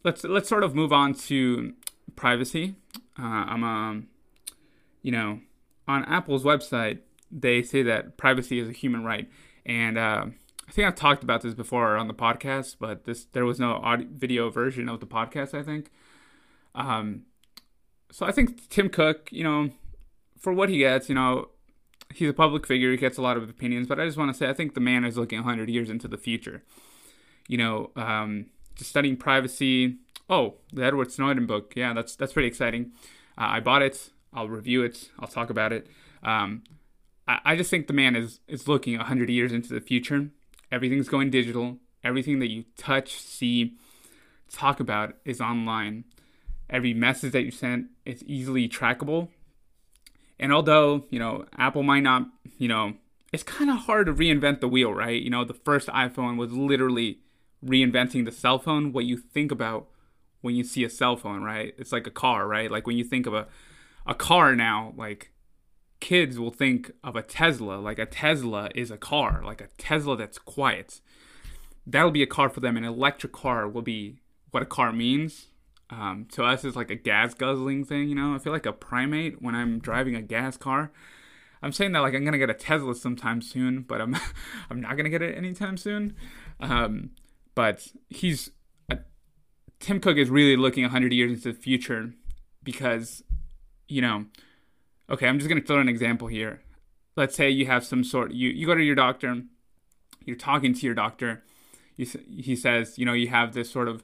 let's 0.04 0.24
let's 0.24 0.48
sort 0.48 0.64
of 0.64 0.76
move 0.76 0.94
on 0.94 1.14
to 1.14 1.74
privacy. 2.16 2.76
Uh, 3.18 3.24
I'm 3.24 3.64
um, 3.64 4.08
you 5.02 5.12
know, 5.12 5.40
on 5.88 6.06
Apple's 6.06 6.44
website 6.44 7.00
they 7.32 7.62
say 7.62 7.84
that 7.84 8.18
privacy 8.18 8.60
is 8.60 8.70
a 8.70 8.72
human 8.72 9.04
right, 9.04 9.30
and 9.66 9.98
uh, 9.98 10.26
I 10.68 10.72
think 10.72 10.88
I've 10.88 10.96
talked 10.96 11.24
about 11.24 11.42
this 11.42 11.54
before 11.54 11.98
on 11.98 12.08
the 12.08 12.14
podcast, 12.14 12.78
but 12.80 13.06
this 13.06 13.26
there 13.26 13.46
was 13.46 13.60
no 13.60 13.74
audio, 13.74 14.08
video 14.12 14.50
version 14.50 14.88
of 14.88 15.00
the 15.00 15.08
podcast. 15.08 15.54
I 15.54 15.64
think. 15.64 15.92
Um, 16.78 17.24
so 18.12 18.26
I 18.26 18.32
think 18.32 18.70
Tim 18.70 18.88
Cook, 18.88 19.30
you 19.32 19.44
know, 19.44 19.72
for 20.40 20.54
what 20.54 20.70
he 20.70 20.78
gets, 20.78 21.10
you 21.10 21.16
know, 21.16 21.50
he's 22.14 22.30
a 22.30 22.34
public 22.34 22.66
figure. 22.66 22.92
He 22.92 22.98
gets 22.98 23.18
a 23.18 23.22
lot 23.22 23.36
of 23.36 23.50
opinions, 23.50 23.88
but 23.88 24.00
I 24.00 24.06
just 24.06 24.18
want 24.18 24.32
to 24.32 24.38
say 24.38 24.48
I 24.48 24.54
think 24.54 24.76
the 24.76 24.80
man 24.80 25.04
is 25.04 25.18
looking 25.18 25.40
100 25.40 25.70
years 25.70 25.90
into 25.90 26.08
the 26.08 26.18
future. 26.18 26.64
You 27.48 27.58
know, 27.58 27.92
um, 27.96 28.46
just 28.76 28.92
studying 28.92 29.18
privacy. 29.18 29.98
Oh, 30.30 30.56
the 30.72 30.84
Edward 30.86 31.12
Snowden 31.12 31.46
book. 31.46 31.74
Yeah, 31.76 31.94
that's 31.94 32.16
that's 32.16 32.34
pretty 32.34 32.48
exciting. 32.48 32.92
Uh, 33.38 33.48
I 33.48 33.60
bought 33.60 33.82
it. 33.82 34.12
I'll 34.34 34.50
review 34.50 34.84
it. 34.84 35.10
I'll 35.20 35.28
talk 35.28 35.50
about 35.50 35.74
it. 35.74 35.88
Um, 36.24 36.64
I, 37.28 37.40
I 37.46 37.56
just 37.56 37.70
think 37.70 37.88
the 37.88 37.94
man 37.94 38.16
is 38.16 38.40
is 38.48 38.68
looking 38.68 38.98
100 38.98 39.30
years 39.30 39.52
into 39.52 39.74
the 39.74 39.82
future. 39.82 40.30
Everything's 40.72 41.10
going 41.10 41.30
digital. 41.30 41.78
Everything 42.04 42.40
that 42.40 42.50
you 42.50 42.66
touch, 42.78 43.14
see, 43.14 43.76
talk 44.52 44.80
about 44.80 45.16
is 45.26 45.42
online. 45.42 46.04
Every 46.70 46.94
message 46.94 47.32
that 47.34 47.44
you 47.44 47.52
sent 47.52 47.88
is 48.06 48.24
easily 48.24 48.68
trackable. 48.68 49.30
And 50.40 50.54
although, 50.54 51.06
you 51.10 51.20
know, 51.20 51.46
Apple 51.58 51.84
might 51.84 52.04
not, 52.04 52.28
you 52.58 52.68
know, 52.68 52.94
it's 53.34 53.44
kind 53.44 53.70
of 53.70 53.78
hard 53.78 54.08
to 54.08 54.14
reinvent 54.14 54.62
the 54.62 54.68
wheel, 54.68 54.94
right? 54.94 55.22
You 55.22 55.30
know, 55.30 55.44
the 55.44 55.54
first 55.54 55.88
iPhone 55.88 56.38
was 56.38 56.52
literally 56.52 57.20
reinventing 57.66 58.26
the 58.26 58.32
cell 58.32 58.60
phone, 58.60 58.94
what 58.94 59.06
you 59.06 59.18
think 59.18 59.52
about 59.52 59.88
when 60.42 60.56
you 60.56 60.64
see 60.64 60.84
a 60.84 60.90
cell 60.90 61.16
phone, 61.16 61.44
right? 61.44 61.74
It's 61.78 61.92
like 61.92 62.08
a 62.08 62.12
car, 62.12 62.48
right? 62.48 62.70
Like 62.70 62.86
when 62.86 62.98
you 62.98 63.04
think 63.04 63.26
of 63.26 63.34
a 63.34 63.48
a 64.06 64.16
car 64.16 64.56
now, 64.56 64.94
like 64.96 65.32
kids 66.00 66.40
will 66.40 66.52
think 66.52 66.92
of 67.04 67.16
a 67.16 67.22
Tesla, 67.22 67.76
like 67.76 68.00
a 68.00 68.06
Tesla 68.06 68.70
is 68.74 68.90
a 68.90 68.98
car, 68.98 69.42
like 69.44 69.62
a 69.62 69.68
Tesla 69.78 70.16
that's 70.16 70.38
quiet. 70.38 71.02
That'll 71.86 72.12
be 72.12 72.24
a 72.24 72.28
car 72.28 72.50
for 72.50 72.60
them. 72.60 72.78
An 72.78 72.84
electric 72.84 73.34
car 73.34 73.68
will 73.68 73.82
be 73.82 74.20
what 74.52 74.64
a 74.64 74.66
car 74.66 74.94
means, 74.94 75.48
um, 75.90 76.28
to 76.34 76.44
us 76.44 76.66
it's 76.66 76.76
like 76.76 76.92
a 76.92 76.96
gas 76.96 77.34
guzzling 77.34 77.86
thing, 77.86 78.10
you 78.10 78.16
know. 78.16 78.36
I 78.36 78.40
feel 78.40 78.54
like 78.54 78.66
a 78.66 78.74
primate 78.74 79.42
when 79.42 79.56
I'm 79.56 79.80
driving 79.80 80.16
a 80.16 80.22
gas 80.22 80.58
car. 80.58 80.92
I'm 81.62 81.72
saying 81.72 81.94
that 81.94 82.00
like 82.00 82.14
I'm 82.14 82.26
gonna 82.26 82.38
get 82.38 82.50
a 82.50 82.54
Tesla 82.54 82.94
sometime 82.94 83.42
soon, 83.42 83.82
but 83.82 84.02
I'm 84.02 84.16
I'm 84.70 84.82
not 84.82 84.98
gonna 84.98 85.10
get 85.10 85.22
it 85.22 85.38
anytime 85.38 85.78
soon. 85.78 86.16
Um, 86.60 87.12
but 87.56 87.88
he's 88.10 88.52
uh, 88.92 88.98
Tim 89.80 90.00
Cook 90.00 90.18
is 90.18 90.30
really 90.30 90.58
looking 90.58 90.84
100 90.84 91.14
years 91.14 91.32
into 91.32 91.54
the 91.54 91.58
future 91.58 92.14
because, 92.64 93.24
you 93.88 94.02
know, 94.02 94.26
okay, 95.10 95.28
I'm 95.28 95.40
just 95.40 95.50
gonna 95.50 95.62
throw 95.62 95.80
an 95.80 95.90
example 95.90 96.28
here. 96.28 96.62
Let's 97.16 97.36
say 97.36 97.50
you 97.50 97.66
have 97.68 97.86
some 97.86 98.04
sort 98.04 98.34
you 98.34 98.50
you 98.50 98.68
go 98.68 98.76
to 98.76 98.84
your 98.84 98.96
doctor, 98.96 99.44
you're 100.26 100.36
talking 100.36 100.74
to 100.74 100.86
your 100.86 100.96
doctor. 100.96 101.44
You, 101.96 102.06
he 102.30 102.56
says, 102.56 103.00
you 103.00 103.06
know, 103.06 103.14
you 103.14 103.30
have 103.30 103.54
this 103.54 103.72
sort 103.72 103.88
of 103.88 104.04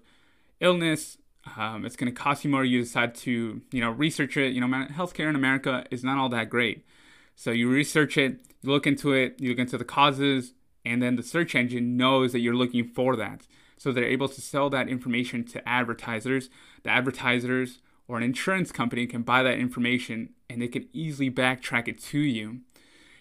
illness 0.60 1.17
um, 1.58 1.86
it's 1.86 1.96
going 1.96 2.14
to 2.14 2.18
cost 2.20 2.44
you 2.44 2.50
more. 2.50 2.64
You 2.64 2.82
decide 2.82 3.16
to, 3.16 3.62
you 3.72 3.82
know, 3.82 3.92
research 3.92 4.38
it. 4.38 4.54
You 4.54 4.62
know, 4.62 4.68
healthcare 4.88 5.30
in 5.30 5.36
America 5.36 5.86
is 5.92 6.04
not 6.04 6.18
all 6.18 6.30
that 6.30 6.50
great. 6.50 6.86
So 7.36 7.52
you 7.52 7.70
research 7.70 8.18
it, 8.18 8.40
you 8.62 8.72
look 8.72 8.88
into 8.88 9.12
it, 9.14 9.36
you 9.40 9.50
look 9.50 9.60
into 9.60 9.78
the 9.78 9.86
causes, 9.86 10.54
and 10.86 11.02
then 11.02 11.16
the 11.16 11.24
search 11.24 11.56
engine 11.56 11.98
knows 11.98 12.32
that 12.32 12.40
you're 12.40 12.56
looking 12.56 12.86
for 12.86 13.16
that. 13.16 13.48
So 13.78 13.92
they're 13.92 14.04
able 14.06 14.30
to 14.30 14.42
sell 14.42 14.70
that 14.70 14.88
information 14.88 15.44
to 15.46 15.68
advertisers. 15.68 16.50
The 16.84 16.90
advertisers 16.90 17.80
or 18.08 18.18
an 18.18 18.24
insurance 18.24 18.72
company 18.72 19.08
can 19.08 19.24
buy 19.24 19.44
that 19.44 19.58
information 19.58 20.30
and 20.50 20.62
they 20.62 20.68
can 20.68 20.88
easily 20.94 21.30
backtrack 21.30 21.88
it 21.88 22.02
to 22.04 22.20
you. 22.20 22.62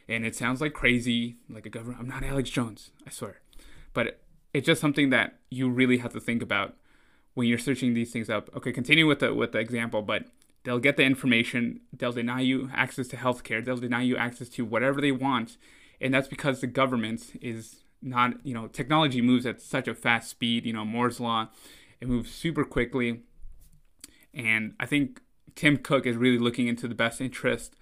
And 0.08 0.26
it 0.26 0.36
sounds 0.36 0.60
like 0.60 0.72
crazy, 0.72 1.36
like 1.48 1.66
a 1.66 1.70
government. 1.70 2.00
I'm 2.00 2.08
not 2.08 2.22
Alex 2.22 2.50
Jones, 2.50 2.90
I 3.06 3.10
swear. 3.10 3.40
But 3.94 4.20
it's 4.52 4.66
just 4.66 4.80
something 4.80 5.10
that 5.10 5.38
you 5.50 5.68
really 5.68 5.98
have 5.98 6.12
to 6.12 6.20
think 6.20 6.42
about 6.42 6.76
when 7.34 7.46
you're 7.46 7.58
searching 7.58 7.94
these 7.94 8.12
things 8.12 8.28
up. 8.28 8.50
Okay, 8.56 8.72
continue 8.72 9.06
with 9.06 9.20
the 9.20 9.34
with 9.34 9.52
the 9.52 9.58
example, 9.58 10.02
but 10.02 10.26
they'll 10.64 10.78
get 10.78 10.96
the 10.96 11.02
information, 11.02 11.80
they'll 11.92 12.12
deny 12.12 12.40
you 12.40 12.70
access 12.72 13.08
to 13.08 13.16
healthcare, 13.16 13.64
they'll 13.64 13.76
deny 13.76 14.02
you 14.02 14.16
access 14.16 14.48
to 14.50 14.64
whatever 14.64 15.00
they 15.00 15.12
want, 15.12 15.56
and 16.00 16.14
that's 16.14 16.28
because 16.28 16.60
the 16.60 16.66
government 16.66 17.38
is 17.40 17.82
not, 18.00 18.34
you 18.44 18.54
know, 18.54 18.66
technology 18.68 19.20
moves 19.20 19.46
at 19.46 19.60
such 19.60 19.88
a 19.88 19.94
fast 19.94 20.30
speed, 20.30 20.66
you 20.66 20.72
know, 20.72 20.84
Moore's 20.84 21.20
law, 21.20 21.48
it 22.00 22.08
moves 22.08 22.30
super 22.30 22.64
quickly. 22.64 23.22
And 24.34 24.74
I 24.80 24.86
think 24.86 25.20
Tim 25.54 25.76
Cook 25.76 26.06
is 26.06 26.16
really 26.16 26.38
looking 26.38 26.66
into 26.66 26.88
the 26.88 26.94
best 26.94 27.20
interest 27.20 27.76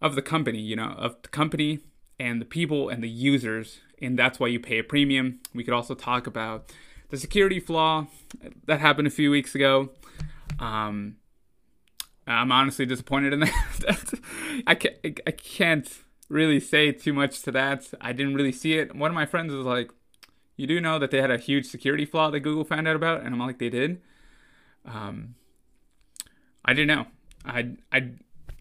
of 0.00 0.14
the 0.14 0.22
company, 0.22 0.60
you 0.60 0.76
know, 0.76 0.94
of 0.96 1.16
the 1.22 1.28
company 1.28 1.80
and 2.18 2.40
the 2.40 2.46
people 2.46 2.88
and 2.88 3.02
the 3.02 3.08
users, 3.08 3.80
and 4.00 4.18
that's 4.18 4.38
why 4.38 4.46
you 4.46 4.60
pay 4.60 4.78
a 4.78 4.84
premium. 4.84 5.40
We 5.54 5.64
could 5.64 5.74
also 5.74 5.94
talk 5.94 6.26
about 6.26 6.72
the 7.10 7.16
security 7.16 7.60
flaw 7.60 8.06
that 8.66 8.80
happened 8.80 9.08
a 9.08 9.10
few 9.10 9.30
weeks 9.30 9.54
ago. 9.54 9.90
Um, 10.58 11.16
I'm 12.26 12.52
honestly 12.52 12.86
disappointed 12.86 13.32
in 13.32 13.40
that. 13.40 14.14
I 14.66 14.74
can't, 14.74 15.20
I 15.26 15.30
can't 15.30 15.88
really 16.28 16.60
say 16.60 16.92
too 16.92 17.12
much 17.12 17.42
to 17.42 17.52
that. 17.52 17.88
I 18.00 18.12
didn't 18.12 18.34
really 18.34 18.52
see 18.52 18.78
it. 18.78 18.94
One 18.94 19.10
of 19.10 19.14
my 19.14 19.26
friends 19.26 19.52
was 19.52 19.66
like, 19.66 19.90
"You 20.56 20.66
do 20.66 20.80
know 20.80 20.98
that 20.98 21.10
they 21.10 21.20
had 21.20 21.30
a 21.30 21.38
huge 21.38 21.66
security 21.66 22.04
flaw 22.04 22.30
that 22.30 22.40
Google 22.40 22.64
found 22.64 22.86
out 22.86 22.96
about?" 22.96 23.22
And 23.22 23.34
I'm 23.34 23.40
like, 23.40 23.58
"They 23.58 23.70
did." 23.70 24.00
Um, 24.84 25.34
I 26.64 26.72
didn't 26.72 26.88
know. 26.88 27.06
I 27.44 27.72
I 27.92 28.10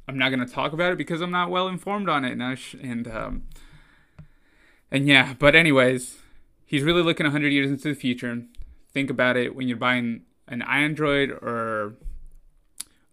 I'm 0.07 0.17
not 0.17 0.29
gonna 0.29 0.47
talk 0.47 0.73
about 0.73 0.91
it 0.91 0.97
because 0.97 1.21
I'm 1.21 1.31
not 1.31 1.51
well 1.51 1.67
informed 1.67 2.09
on 2.09 2.25
it, 2.25 2.31
and 2.37 2.57
sh- 2.57 2.75
and 2.81 3.07
um, 3.07 3.43
and 4.89 5.07
yeah. 5.07 5.35
But 5.37 5.55
anyways, 5.55 6.17
he's 6.69 6.83
really 6.83 7.01
looking 7.01 7.25
100 7.25 7.51
years 7.51 7.71
into 7.71 7.87
the 7.87 7.95
future. 7.95 8.43
Think 8.93 9.09
about 9.09 9.35
it 9.35 9.55
when 9.55 9.67
you're 9.67 9.75
buying 9.75 10.21
an 10.47 10.61
Android 10.61 11.31
or 11.31 11.95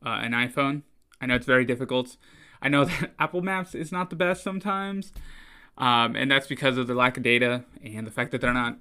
uh, 0.04 0.20
an 0.22 0.32
iPhone. 0.32 0.82
I 1.22 1.26
know 1.26 1.36
it's 1.36 1.46
very 1.46 1.64
difficult. 1.64 2.18
I 2.60 2.68
know 2.68 2.84
that 2.84 3.14
Apple 3.18 3.40
Maps 3.40 3.74
is 3.74 3.90
not 3.90 4.10
the 4.10 4.16
best 4.16 4.44
sometimes, 4.44 5.10
um, 5.78 6.14
and 6.16 6.30
that's 6.30 6.46
because 6.46 6.76
of 6.76 6.86
the 6.86 6.94
lack 6.94 7.16
of 7.16 7.22
data 7.22 7.64
and 7.82 8.06
the 8.06 8.10
fact 8.10 8.30
that 8.32 8.42
they're 8.42 8.52
not 8.52 8.76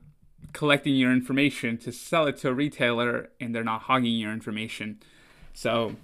collecting 0.52 0.96
your 0.96 1.12
information 1.12 1.78
to 1.78 1.92
sell 1.94 2.28
it 2.28 2.36
to 2.38 2.50
a 2.50 2.54
retailer 2.54 3.30
and 3.40 3.56
they're 3.56 3.64
not 3.64 3.84
hogging 3.84 4.20
your 4.20 4.34
information. 4.34 5.00
So 5.54 5.96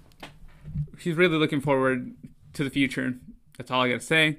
he's 0.98 1.14
really 1.14 1.36
looking 1.36 1.60
forward 1.60 2.14
to 2.54 2.64
the 2.64 2.70
future. 2.70 3.16
That's 3.58 3.70
all 3.70 3.82
I 3.82 3.88
gotta 3.88 4.00
say. 4.00 4.38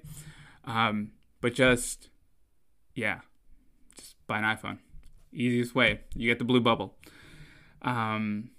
Um, 0.66 1.12
but 1.40 1.54
just, 1.54 2.10
yeah, 2.96 3.20
buy 4.28 4.40
an 4.40 4.44
iPhone. 4.44 4.78
Easiest 5.32 5.76
way. 5.76 6.02
You 6.16 6.30
get 6.30 6.40
the 6.40 6.46
blue 6.46 6.62
bubble. 6.62 6.96
Um, 7.82 8.52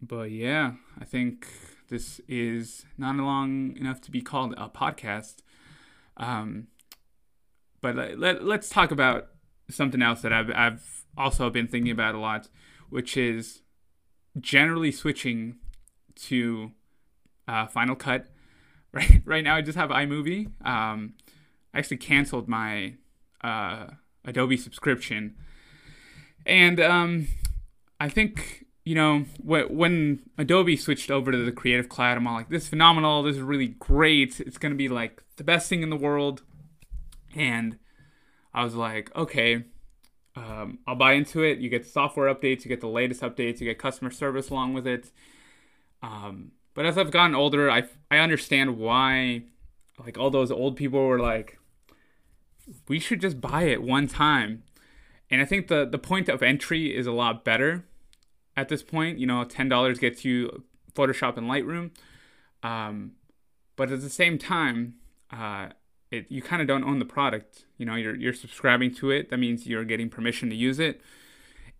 but 0.00 0.30
yeah, 0.30 0.72
I 1.00 1.04
think 1.04 1.46
this 1.88 2.20
is 2.28 2.84
not 2.96 3.16
long 3.16 3.76
enough 3.76 4.00
to 4.02 4.10
be 4.10 4.20
called 4.20 4.54
a 4.56 4.68
podcast. 4.68 5.36
Um, 6.16 6.68
but 7.80 7.96
let, 7.96 8.18
let, 8.18 8.44
let's 8.44 8.68
talk 8.68 8.90
about 8.90 9.28
something 9.70 10.02
else 10.02 10.22
that 10.22 10.32
I've, 10.32 10.50
I've 10.54 11.04
also 11.16 11.50
been 11.50 11.68
thinking 11.68 11.92
about 11.92 12.14
a 12.14 12.18
lot, 12.18 12.48
which 12.90 13.16
is 13.16 13.62
generally 14.40 14.92
switching 14.92 15.56
to 16.16 16.72
uh, 17.46 17.66
Final 17.66 17.96
Cut. 17.96 18.26
Right, 18.90 19.20
right 19.26 19.44
now 19.44 19.54
I 19.54 19.60
just 19.60 19.76
have 19.76 19.90
iMovie. 19.90 20.46
Um, 20.66 21.12
I 21.74 21.78
actually 21.78 21.98
canceled 21.98 22.48
my 22.48 22.94
uh, 23.44 23.88
Adobe 24.24 24.56
subscription, 24.56 25.34
and 26.46 26.80
um, 26.80 27.28
I 28.00 28.08
think 28.08 28.66
you 28.84 28.94
know 28.94 29.24
when 29.42 30.20
Adobe 30.36 30.76
switched 30.76 31.10
over 31.10 31.32
to 31.32 31.38
the 31.38 31.52
Creative 31.52 31.88
Cloud, 31.88 32.16
I'm 32.16 32.26
all 32.26 32.34
like, 32.34 32.48
"This 32.48 32.64
is 32.64 32.68
phenomenal. 32.68 33.22
This 33.22 33.36
is 33.36 33.42
really 33.42 33.68
great. 33.68 34.40
It's 34.40 34.58
gonna 34.58 34.74
be 34.74 34.88
like 34.88 35.22
the 35.36 35.44
best 35.44 35.68
thing 35.68 35.82
in 35.82 35.90
the 35.90 35.96
world." 35.96 36.42
And 37.34 37.78
I 38.54 38.64
was 38.64 38.74
like, 38.74 39.14
"Okay, 39.14 39.64
um, 40.36 40.78
I'll 40.86 40.96
buy 40.96 41.12
into 41.12 41.42
it. 41.42 41.58
You 41.58 41.68
get 41.68 41.86
software 41.86 42.32
updates, 42.34 42.64
you 42.64 42.68
get 42.68 42.80
the 42.80 42.88
latest 42.88 43.20
updates, 43.22 43.60
you 43.60 43.66
get 43.66 43.78
customer 43.78 44.10
service 44.10 44.50
along 44.50 44.74
with 44.74 44.86
it." 44.86 45.10
Um, 46.02 46.52
but 46.74 46.86
as 46.86 46.96
I've 46.96 47.10
gotten 47.10 47.34
older, 47.34 47.70
I 47.70 47.84
I 48.10 48.18
understand 48.18 48.78
why, 48.78 49.42
like 49.98 50.16
all 50.16 50.30
those 50.30 50.50
old 50.50 50.76
people 50.76 51.04
were 51.04 51.18
like, 51.18 51.57
we 52.88 52.98
should 52.98 53.20
just 53.20 53.40
buy 53.40 53.64
it 53.64 53.82
one 53.82 54.06
time, 54.06 54.62
and 55.30 55.40
I 55.40 55.44
think 55.44 55.68
the 55.68 55.84
the 55.84 55.98
point 55.98 56.28
of 56.28 56.42
entry 56.42 56.96
is 56.96 57.06
a 57.06 57.12
lot 57.12 57.44
better 57.44 57.84
at 58.56 58.68
this 58.68 58.82
point. 58.82 59.18
You 59.18 59.26
know, 59.26 59.44
ten 59.44 59.68
dollars 59.68 59.98
gets 59.98 60.24
you 60.24 60.64
Photoshop 60.94 61.36
and 61.36 61.48
Lightroom, 61.48 61.90
um, 62.62 63.12
but 63.76 63.90
at 63.90 64.00
the 64.00 64.10
same 64.10 64.38
time, 64.38 64.94
uh, 65.30 65.68
it 66.10 66.26
you 66.28 66.42
kind 66.42 66.62
of 66.62 66.68
don't 66.68 66.84
own 66.84 66.98
the 66.98 67.04
product. 67.04 67.64
You 67.76 67.86
know, 67.86 67.94
you're 67.94 68.16
you're 68.16 68.32
subscribing 68.32 68.94
to 68.96 69.10
it. 69.10 69.30
That 69.30 69.38
means 69.38 69.66
you're 69.66 69.84
getting 69.84 70.08
permission 70.08 70.50
to 70.50 70.56
use 70.56 70.78
it, 70.78 71.00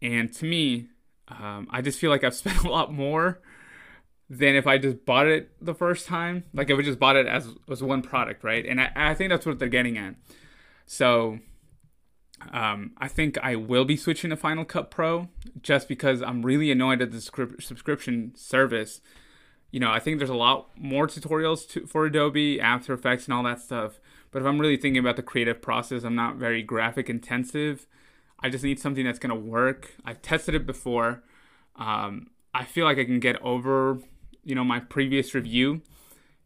and 0.00 0.32
to 0.34 0.44
me, 0.44 0.88
um, 1.28 1.68
I 1.70 1.82
just 1.82 1.98
feel 1.98 2.10
like 2.10 2.24
I've 2.24 2.34
spent 2.42 2.64
a 2.64 2.70
lot 2.70 2.92
more 2.92 3.40
than 4.30 4.54
if 4.54 4.66
I 4.66 4.76
just 4.78 5.04
bought 5.06 5.26
it 5.26 5.50
the 5.60 5.74
first 5.74 6.06
time. 6.06 6.44
Like 6.52 6.70
if 6.70 6.78
I 6.78 6.82
just 6.82 6.98
bought 6.98 7.16
it 7.16 7.26
as 7.26 7.54
as 7.70 7.82
one 7.82 8.02
product, 8.02 8.44
right? 8.44 8.64
And 8.64 8.80
I, 8.80 8.90
I 8.94 9.14
think 9.14 9.30
that's 9.30 9.46
what 9.46 9.58
they're 9.58 9.68
getting 9.68 9.96
at. 9.96 10.14
So 10.88 11.38
um, 12.50 12.92
I 12.98 13.08
think 13.08 13.36
I 13.42 13.54
will 13.54 13.84
be 13.84 13.96
switching 13.96 14.30
to 14.30 14.36
Final 14.36 14.64
Cut 14.64 14.90
Pro 14.90 15.28
just 15.62 15.86
because 15.86 16.22
I'm 16.22 16.44
really 16.44 16.70
annoyed 16.70 17.02
at 17.02 17.12
the 17.12 17.20
script, 17.20 17.62
subscription 17.62 18.32
service. 18.34 19.00
You 19.70 19.80
know, 19.80 19.90
I 19.90 20.00
think 20.00 20.18
there's 20.18 20.30
a 20.30 20.34
lot 20.34 20.70
more 20.76 21.06
tutorials 21.06 21.68
to, 21.70 21.86
for 21.86 22.06
Adobe, 22.06 22.58
After 22.58 22.94
Effects, 22.94 23.26
and 23.26 23.34
all 23.34 23.42
that 23.42 23.60
stuff. 23.60 24.00
But 24.30 24.40
if 24.40 24.48
I'm 24.48 24.58
really 24.58 24.78
thinking 24.78 24.98
about 24.98 25.16
the 25.16 25.22
creative 25.22 25.60
process, 25.60 26.04
I'm 26.04 26.14
not 26.14 26.36
very 26.36 26.62
graphic 26.62 27.10
intensive. 27.10 27.86
I 28.40 28.48
just 28.48 28.64
need 28.64 28.80
something 28.80 29.04
that's 29.04 29.18
going 29.18 29.30
to 29.30 29.48
work. 29.48 29.94
I've 30.04 30.22
tested 30.22 30.54
it 30.54 30.66
before. 30.66 31.22
Um, 31.76 32.28
I 32.54 32.64
feel 32.64 32.86
like 32.86 32.98
I 32.98 33.04
can 33.04 33.20
get 33.20 33.40
over 33.42 34.00
you 34.42 34.54
know 34.54 34.64
my 34.64 34.80
previous 34.80 35.34
review 35.34 35.82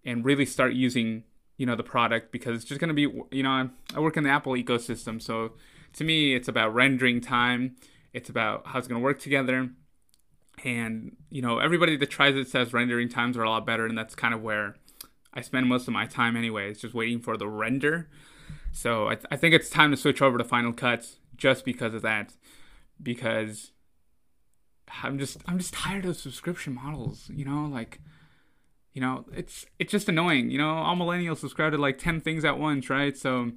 and 0.04 0.24
really 0.24 0.44
start 0.44 0.72
using 0.72 1.22
you 1.62 1.66
know 1.66 1.76
the 1.76 1.84
product 1.84 2.32
because 2.32 2.56
it's 2.56 2.64
just 2.64 2.80
going 2.80 2.88
to 2.88 2.94
be 2.94 3.02
you 3.30 3.44
know 3.44 3.70
I 3.94 4.00
work 4.00 4.16
in 4.16 4.24
the 4.24 4.30
Apple 4.30 4.54
ecosystem 4.54 5.22
so 5.22 5.52
to 5.92 6.02
me 6.02 6.34
it's 6.34 6.48
about 6.48 6.74
rendering 6.74 7.20
time 7.20 7.76
it's 8.12 8.28
about 8.28 8.66
how 8.66 8.80
it's 8.80 8.88
going 8.88 9.00
to 9.00 9.04
work 9.04 9.20
together 9.20 9.70
and 10.64 11.16
you 11.30 11.40
know 11.40 11.60
everybody 11.60 11.96
that 11.96 12.10
tries 12.10 12.34
it 12.34 12.48
says 12.48 12.72
rendering 12.72 13.08
times 13.08 13.36
are 13.36 13.44
a 13.44 13.48
lot 13.48 13.64
better 13.64 13.86
and 13.86 13.96
that's 13.96 14.16
kind 14.16 14.34
of 14.34 14.42
where 14.42 14.74
I 15.32 15.40
spend 15.40 15.68
most 15.68 15.86
of 15.86 15.94
my 15.94 16.04
time 16.04 16.34
anyway 16.34 16.68
it's 16.68 16.80
just 16.80 16.94
waiting 16.94 17.20
for 17.20 17.36
the 17.36 17.46
render 17.46 18.08
so 18.72 19.06
I, 19.06 19.14
th- 19.14 19.26
I 19.30 19.36
think 19.36 19.54
it's 19.54 19.70
time 19.70 19.92
to 19.92 19.96
switch 19.96 20.20
over 20.20 20.38
to 20.38 20.44
Final 20.44 20.72
Cut 20.72 21.06
just 21.36 21.64
because 21.64 21.94
of 21.94 22.02
that 22.02 22.32
because 23.00 23.70
I'm 25.02 25.16
just 25.18 25.38
I'm 25.46 25.58
just 25.58 25.74
tired 25.74 26.04
of 26.06 26.16
subscription 26.16 26.74
models. 26.74 27.30
You 27.32 27.44
know, 27.44 27.66
like, 27.66 28.00
you 28.92 29.00
know, 29.00 29.24
it's 29.34 29.66
it's 29.78 29.90
just 29.90 30.08
annoying. 30.08 30.50
You 30.50 30.58
know, 30.58 30.70
all 30.70 30.96
millennials 30.96 31.38
subscribe 31.38 31.72
to 31.72 31.78
like 31.78 31.98
ten 31.98 32.20
things 32.20 32.44
at 32.44 32.58
once, 32.58 32.90
right? 32.90 33.16
So 33.16 33.52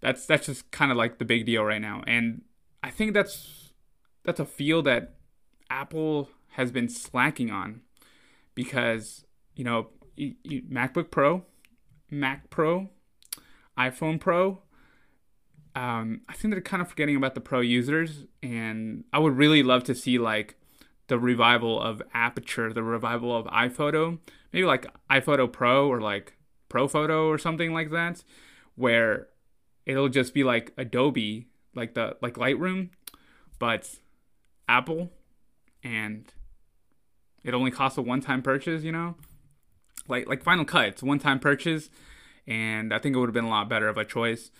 that's 0.00 0.26
that's 0.26 0.46
just 0.46 0.70
kind 0.70 0.90
of 0.90 0.96
like 0.96 1.18
the 1.18 1.24
big 1.24 1.46
deal 1.46 1.64
right 1.64 1.80
now, 1.80 2.02
and 2.06 2.42
I 2.82 2.90
think 2.90 3.14
that's 3.14 3.72
that's 4.24 4.40
a 4.40 4.46
field 4.46 4.86
that 4.86 5.14
Apple 5.70 6.28
has 6.54 6.70
been 6.70 6.88
slacking 6.88 7.50
on 7.50 7.80
because 8.54 9.24
you 9.54 9.64
know 9.64 9.88
MacBook 10.18 11.10
Pro, 11.10 11.44
Mac 12.10 12.50
Pro, 12.50 12.90
iPhone 13.78 14.20
Pro 14.20 14.62
um, 15.74 16.22
I 16.28 16.34
think 16.34 16.52
they're 16.52 16.60
kind 16.60 16.82
of 16.82 16.88
forgetting 16.88 17.16
about 17.16 17.34
the 17.34 17.40
pro 17.40 17.60
users, 17.60 18.24
and 18.42 19.04
I 19.12 19.18
would 19.18 19.36
really 19.36 19.62
love 19.62 19.84
to 19.84 19.94
see 19.94 20.18
like 20.18 20.56
the 21.06 21.18
revival 21.18 21.80
of 21.80 22.02
Aperture, 22.12 22.72
the 22.72 22.82
revival 22.82 23.36
of 23.36 23.46
iPhoto, 23.46 24.18
maybe 24.52 24.64
like 24.64 24.86
iPhoto 25.10 25.50
Pro 25.50 25.88
or 25.88 26.00
like 26.00 26.36
Pro 26.68 26.88
Photo 26.88 27.28
or 27.28 27.38
something 27.38 27.72
like 27.72 27.90
that, 27.90 28.24
where 28.74 29.28
it'll 29.86 30.08
just 30.08 30.34
be 30.34 30.44
like 30.44 30.72
Adobe, 30.76 31.48
like 31.74 31.94
the 31.94 32.16
like 32.20 32.34
Lightroom, 32.34 32.90
but 33.58 33.88
Apple, 34.68 35.10
and 35.82 36.32
it 37.42 37.54
only 37.54 37.70
costs 37.70 37.98
a 37.98 38.02
one-time 38.02 38.42
purchase. 38.42 38.82
You 38.82 38.92
know, 38.92 39.16
like 40.08 40.28
like 40.28 40.42
Final 40.42 40.64
Cut, 40.64 40.88
it's 40.88 41.02
a 41.02 41.06
one-time 41.06 41.38
purchase, 41.38 41.90
and 42.46 42.92
I 42.94 42.98
think 42.98 43.16
it 43.16 43.18
would 43.18 43.28
have 43.28 43.34
been 43.34 43.44
a 43.44 43.50
lot 43.50 43.68
better 43.68 43.88
of 43.88 43.96
a 43.96 44.04
choice 44.04 44.50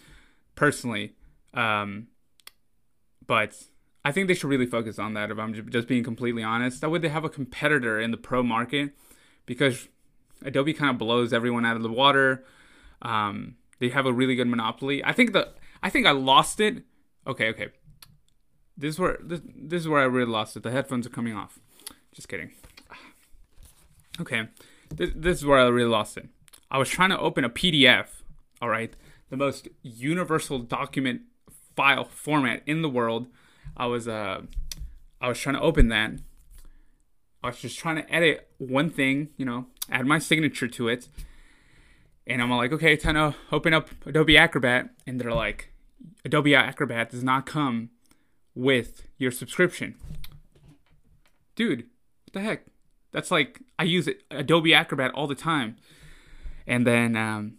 personally. 0.55 1.15
Um, 1.55 2.09
but 3.27 3.55
I 4.05 4.13
think 4.13 4.29
they 4.29 4.35
should 4.35 4.49
really 4.49 4.67
focus 4.67 4.99
on 4.99 5.15
that. 5.15 5.31
If 5.31 5.39
I'm 5.39 5.71
just 5.71 5.89
being 5.89 6.03
completely 6.03 6.43
honest, 6.43 6.81
that 6.81 6.91
way 6.91 6.99
they 6.99 7.09
have 7.09 7.25
a 7.25 7.29
competitor 7.29 8.01
in 8.01 8.11
the 8.11 8.17
pro 8.17 8.43
market, 8.43 8.91
because 9.51 9.89
Adobe 10.45 10.73
kind 10.73 10.91
of 10.91 10.99
blows 10.99 11.33
everyone 11.33 11.67
out 11.67 11.75
of 11.75 11.83
the 11.83 11.91
water. 11.91 12.45
Um, 13.03 13.57
they 13.81 13.89
have 13.89 14.07
a 14.07 14.13
really 14.13 14.37
good 14.37 14.47
monopoly. 14.47 15.05
I 15.05 15.13
think 15.13 15.33
the 15.33 15.49
I 15.83 15.91
think 15.91 16.07
I 16.07 16.13
lost 16.13 16.61
it. 16.61 16.85
Okay, 17.27 17.49
okay. 17.49 17.71
This 18.77 18.95
is 18.95 19.01
where 19.01 19.19
this, 19.21 19.41
this 19.45 19.81
is 19.83 19.89
where 19.89 20.01
I 20.01 20.05
really 20.05 20.31
lost 20.31 20.57
it. 20.57 20.63
The 20.63 20.71
headphones 20.71 21.05
are 21.05 21.11
coming 21.11 21.35
off. 21.35 21.59
Just 22.13 22.29
kidding. 22.29 22.53
Okay, 24.21 24.47
this, 24.95 25.11
this 25.17 25.39
is 25.39 25.45
where 25.45 25.59
I 25.59 25.67
really 25.67 25.91
lost 25.91 26.17
it. 26.17 26.29
I 26.71 26.79
was 26.79 26.89
trying 26.89 27.11
to 27.11 27.19
open 27.19 27.45
a 27.45 27.51
PDF. 27.51 28.07
All 28.63 28.69
right, 28.69 28.95
the 29.31 29.37
most 29.37 29.67
universal 29.83 30.61
document 30.61 31.23
file 31.75 32.05
format 32.05 32.63
in 32.67 32.83
the 32.83 32.89
world. 32.89 33.27
I 33.77 33.87
was 33.87 34.07
uh 34.07 34.43
I 35.21 35.27
was 35.27 35.41
trying 35.41 35.57
to 35.57 35.61
open 35.61 35.89
that. 35.89 36.21
I 37.43 37.49
was 37.49 37.59
just 37.59 37.79
trying 37.79 37.97
to 37.97 38.13
edit 38.13 38.49
one 38.59 38.91
thing, 38.91 39.31
you 39.37 39.45
know, 39.45 39.67
add 39.91 40.07
my 40.07 40.19
signature 40.19 40.69
to 40.69 40.89
it. 40.89 41.09
And 42.27 42.43
I'm 42.43 42.51
like, 42.51 42.73
okay, 42.73 42.97
time 42.97 43.15
to 43.15 43.35
open 43.51 43.75
up 43.75 43.89
Adobe 44.07 44.37
Acrobat. 44.37 44.91
And 45.07 45.21
they're 45.21 45.33
like, 45.33 45.73
Adobe 46.25 46.55
Acrobat 46.55 47.11
does 47.11 47.25
not 47.25 47.47
come 47.47 47.91
with 48.55 49.07
your 49.17 49.31
subscription. 49.31 49.97
Dude, 51.57 51.87
what 52.25 52.33
the 52.35 52.41
heck? 52.41 52.67
That's 53.13 53.31
like, 53.31 53.61
I 53.79 53.85
use 53.85 54.07
it, 54.07 54.23
Adobe 54.31 54.75
Acrobat 54.75 55.13
all 55.13 55.27
the 55.27 55.35
time. 55.35 55.77
And 56.67 56.87
then 56.87 57.17
um, 57.17 57.55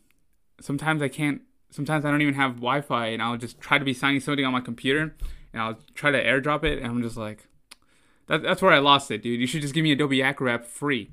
sometimes 0.62 1.02
I 1.02 1.10
can't 1.10 1.42
sometimes 1.72 2.06
I 2.06 2.12
don't 2.12 2.22
even 2.22 2.36
have 2.36 2.56
Wi-Fi, 2.56 3.08
and 3.08 3.22
I'll 3.22 3.38
just 3.38 3.60
try 3.60 3.78
to 3.78 3.86
be 3.86 3.94
signing 3.94 4.20
something 4.20 4.46
on 4.46 4.52
my 4.52 4.62
computer, 4.62 5.16
and 5.54 5.62
I'll 5.62 5.80
try 5.96 6.12
to 6.12 6.24
AirDrop 6.24 6.64
it, 6.64 6.78
and 6.78 6.88
I'm 6.88 7.02
just 7.02 7.18
like, 7.18 7.48
that, 8.32 8.42
that's 8.42 8.62
where 8.62 8.72
I 8.72 8.80
lost 8.80 9.12
it, 9.12 9.22
dude. 9.22 9.42
You 9.42 9.48
should 9.48 9.62
just 9.62 9.74
give 9.74 9.84
me 9.84 9.92
Adobe 9.92 10.24
Acrobat 10.24 10.66
free. 10.66 11.12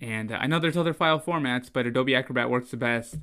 And 0.00 0.30
uh, 0.30 0.36
I 0.36 0.46
know 0.46 0.58
there's 0.58 0.76
other 0.76 0.92
file 0.92 1.18
formats, 1.18 1.70
but 1.72 1.86
Adobe 1.86 2.14
Acrobat 2.14 2.50
works 2.50 2.70
the 2.70 2.76
best. 2.76 3.16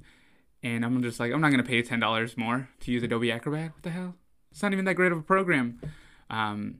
And 0.63 0.83
I'm 0.83 1.01
just 1.03 1.19
like, 1.19 1.31
I'm 1.31 1.41
not 1.41 1.51
gonna 1.51 1.63
pay 1.63 1.81
ten 1.83 1.99
dollars 1.99 2.35
more 2.35 2.69
to 2.81 2.91
use 2.91 3.03
Adobe 3.03 3.31
Acrobat. 3.31 3.73
What 3.73 3.83
the 3.83 3.91
hell? 3.91 4.15
It's 4.51 4.61
not 4.61 4.73
even 4.73 4.85
that 4.85 4.95
great 4.95 5.11
of 5.11 5.19
a 5.19 5.23
program. 5.23 5.79
Um, 6.29 6.79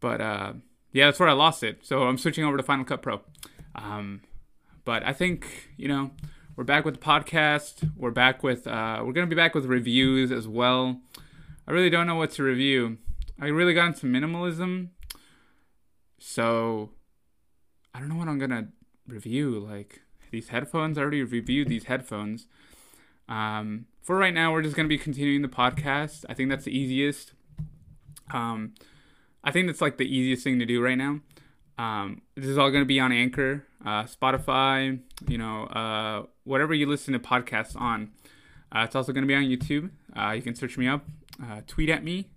but 0.00 0.20
uh, 0.20 0.52
yeah, 0.92 1.06
that's 1.06 1.20
where 1.20 1.28
I 1.28 1.32
lost 1.32 1.62
it. 1.62 1.84
So 1.84 2.04
I'm 2.04 2.18
switching 2.18 2.44
over 2.44 2.56
to 2.56 2.62
Final 2.62 2.84
Cut 2.84 3.02
Pro. 3.02 3.20
Um, 3.74 4.22
but 4.84 5.02
I 5.04 5.12
think 5.12 5.70
you 5.76 5.88
know 5.88 6.10
we're 6.54 6.64
back 6.64 6.84
with 6.84 6.94
the 6.94 7.00
podcast. 7.00 7.90
We're 7.96 8.10
back 8.10 8.42
with 8.42 8.66
uh, 8.66 9.02
we're 9.04 9.12
gonna 9.12 9.26
be 9.26 9.36
back 9.36 9.54
with 9.54 9.66
reviews 9.66 10.32
as 10.32 10.48
well. 10.48 11.00
I 11.66 11.72
really 11.72 11.90
don't 11.90 12.06
know 12.06 12.14
what 12.14 12.30
to 12.32 12.42
review. 12.42 12.98
I 13.40 13.46
really 13.48 13.74
got 13.74 13.88
into 13.88 14.06
minimalism, 14.06 14.88
so 16.28 16.90
I 17.94 18.00
don't 18.00 18.08
know 18.08 18.16
what 18.16 18.26
I'm 18.26 18.40
gonna 18.40 18.66
review. 19.06 19.60
Like, 19.60 20.00
these 20.32 20.48
headphones. 20.48 20.98
I 20.98 21.02
already 21.02 21.22
reviewed 21.22 21.68
these 21.68 21.84
headphones. 21.84 22.48
Um, 23.28 23.86
for 24.02 24.16
right 24.16 24.34
now, 24.34 24.52
we're 24.52 24.62
just 24.62 24.74
gonna 24.74 24.88
be 24.88 24.98
continuing 24.98 25.42
the 25.42 25.48
podcast. 25.48 26.24
I 26.28 26.34
think 26.34 26.50
that's 26.50 26.64
the 26.64 26.76
easiest. 26.76 27.32
Um, 28.32 28.74
I 29.44 29.52
think 29.52 29.68
that's 29.68 29.80
like 29.80 29.98
the 29.98 30.04
easiest 30.04 30.42
thing 30.42 30.58
to 30.58 30.66
do 30.66 30.82
right 30.82 30.98
now. 30.98 31.20
Um, 31.78 32.22
this 32.34 32.46
is 32.46 32.58
all 32.58 32.72
gonna 32.72 32.84
be 32.84 32.98
on 32.98 33.12
Anchor, 33.12 33.64
uh, 33.84 34.02
Spotify, 34.02 34.98
you 35.28 35.38
know, 35.38 35.64
uh, 35.66 36.26
whatever 36.42 36.74
you 36.74 36.86
listen 36.86 37.12
to 37.12 37.20
podcasts 37.20 37.80
on. 37.80 38.10
Uh, 38.74 38.80
it's 38.80 38.96
also 38.96 39.12
gonna 39.12 39.26
be 39.26 39.34
on 39.36 39.44
YouTube. 39.44 39.90
Uh, 40.16 40.32
you 40.32 40.42
can 40.42 40.56
search 40.56 40.76
me 40.76 40.88
up, 40.88 41.04
uh, 41.40 41.60
tweet 41.68 41.88
at 41.88 42.02
me 42.02 42.30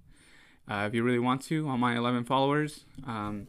uh, 0.69 0.85
if 0.87 0.93
you 0.93 1.03
really 1.03 1.19
want 1.19 1.41
to 1.43 1.67
on 1.67 1.79
my 1.79 1.95
11 1.97 2.25
followers. 2.25 2.85
Um, 3.07 3.47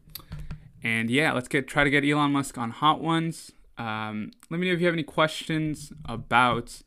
and 0.82 1.10
yeah, 1.10 1.32
let's 1.32 1.48
get 1.48 1.68
try 1.68 1.84
to 1.84 1.90
get 1.90 2.04
Elon 2.04 2.32
Musk 2.32 2.56
on 2.56 2.70
Hot 2.70 3.00
Ones. 3.00 3.52
Um, 3.76 4.30
let 4.50 4.58
me 4.58 4.66
know 4.66 4.72
if 4.72 4.80
you 4.80 4.86
have 4.86 4.94
any 4.94 5.02
questions 5.02 5.92
about 6.06 6.82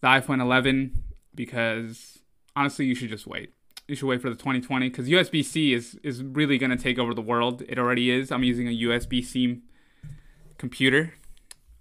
the 0.00 0.08
iPhone 0.08 0.40
11 0.40 1.02
because 1.34 2.20
honestly, 2.54 2.86
you 2.86 2.94
should 2.94 3.10
just 3.10 3.26
wait. 3.26 3.52
You 3.88 3.94
should 3.94 4.06
wait 4.06 4.20
for 4.20 4.30
the 4.30 4.36
2020 4.36 4.88
because 4.88 5.08
USB 5.08 5.44
C 5.44 5.72
is 5.72 5.98
is 6.02 6.22
really 6.22 6.58
gonna 6.58 6.76
take 6.76 6.98
over 6.98 7.14
the 7.14 7.22
world. 7.22 7.62
It 7.68 7.78
already 7.78 8.10
is. 8.10 8.30
I'm 8.30 8.44
using 8.44 8.68
a 8.68 8.76
USB 8.82 9.24
C 9.24 9.62
computer. 10.58 11.14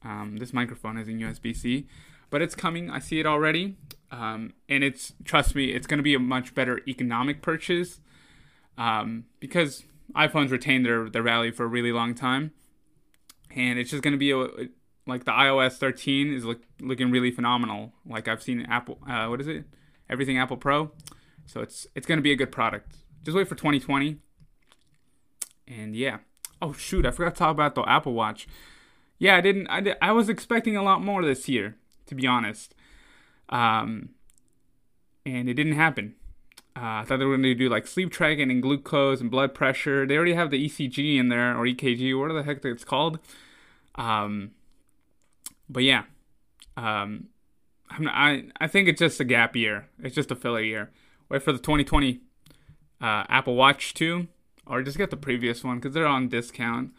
Um, 0.03 0.37
this 0.37 0.53
microphone 0.53 0.97
is 0.97 1.07
in 1.07 1.19
USB 1.19 1.55
C, 1.55 1.87
but 2.29 2.41
it's 2.41 2.55
coming. 2.55 2.89
I 2.89 2.99
see 2.99 3.19
it 3.19 3.25
already, 3.25 3.77
um, 4.11 4.53
and 4.69 4.83
it's 4.83 5.13
trust 5.23 5.55
me, 5.55 5.71
it's 5.71 5.87
gonna 5.87 6.03
be 6.03 6.15
a 6.15 6.19
much 6.19 6.53
better 6.55 6.81
economic 6.87 7.41
purchase 7.41 7.99
um, 8.77 9.25
because 9.39 9.83
iPhones 10.15 10.51
retain 10.51 10.83
their 10.83 11.09
their 11.09 11.23
value 11.23 11.51
for 11.51 11.63
a 11.63 11.67
really 11.67 11.91
long 11.91 12.13
time, 12.13 12.51
and 13.55 13.79
it's 13.79 13.91
just 13.91 14.03
gonna 14.03 14.17
be 14.17 14.31
a 14.31 14.47
like 15.07 15.25
the 15.25 15.31
iOS 15.31 15.77
13 15.77 16.33
is 16.33 16.45
look, 16.45 16.61
looking 16.81 17.11
really 17.11 17.31
phenomenal. 17.31 17.93
Like 18.05 18.27
I've 18.27 18.41
seen 18.41 18.61
Apple, 18.61 18.99
uh, 19.07 19.27
what 19.27 19.39
is 19.39 19.47
it? 19.47 19.65
Everything 20.09 20.37
Apple 20.37 20.57
Pro. 20.57 20.91
So 21.45 21.61
it's 21.61 21.87
it's 21.95 22.07
gonna 22.07 22.21
be 22.21 22.31
a 22.31 22.35
good 22.35 22.51
product. 22.51 22.95
Just 23.23 23.37
wait 23.37 23.47
for 23.47 23.55
2020. 23.55 24.17
And 25.67 25.95
yeah. 25.95 26.19
Oh 26.61 26.73
shoot, 26.73 27.05
I 27.05 27.11
forgot 27.11 27.35
to 27.35 27.39
talk 27.39 27.51
about 27.51 27.75
the 27.75 27.83
Apple 27.83 28.13
Watch. 28.13 28.47
Yeah, 29.17 29.35
I 29.35 29.41
didn't. 29.41 29.67
I, 29.67 29.81
did, 29.81 29.97
I 30.01 30.11
was 30.11 30.29
expecting 30.29 30.75
a 30.75 30.83
lot 30.83 31.01
more 31.01 31.23
this 31.23 31.47
year, 31.47 31.77
to 32.07 32.15
be 32.15 32.27
honest. 32.27 32.75
Um, 33.49 34.09
and 35.25 35.49
it 35.49 35.53
didn't 35.55 35.73
happen. 35.73 36.15
Uh, 36.77 36.99
I 36.99 37.03
thought 37.05 37.19
they 37.19 37.25
were 37.25 37.37
going 37.37 37.43
to 37.43 37.55
do 37.55 37.69
like 37.69 37.87
sleep 37.87 38.11
tracking 38.11 38.51
and 38.51 38.61
glucose 38.61 39.21
and 39.21 39.31
blood 39.31 39.53
pressure. 39.53 40.05
They 40.05 40.17
already 40.17 40.33
have 40.33 40.51
the 40.51 40.65
ECG 40.67 41.17
in 41.17 41.29
there 41.29 41.57
or 41.57 41.65
EKG, 41.65 42.19
whatever 42.19 42.39
the 42.39 42.45
heck 42.45 42.65
it's 42.65 42.83
called. 42.83 43.19
Um, 43.95 44.51
but 45.69 45.83
yeah, 45.83 46.03
um, 46.75 47.27
not, 47.99 48.13
i 48.13 48.43
I 48.59 48.67
think 48.67 48.89
it's 48.89 48.99
just 48.99 49.19
a 49.19 49.23
gap 49.23 49.55
year. 49.55 49.87
It's 50.03 50.15
just 50.15 50.31
a 50.31 50.35
filler 50.35 50.61
year. 50.61 50.91
Wait 51.29 51.41
for 51.41 51.53
the 51.53 51.59
2020 51.59 52.19
uh, 53.01 53.23
Apple 53.29 53.55
Watch 53.55 53.93
2, 53.93 54.27
or 54.67 54.83
just 54.83 54.97
get 54.97 55.11
the 55.11 55.17
previous 55.17 55.63
one 55.63 55.77
because 55.77 55.93
they're 55.93 56.05
on 56.05 56.27
discount. 56.27 56.91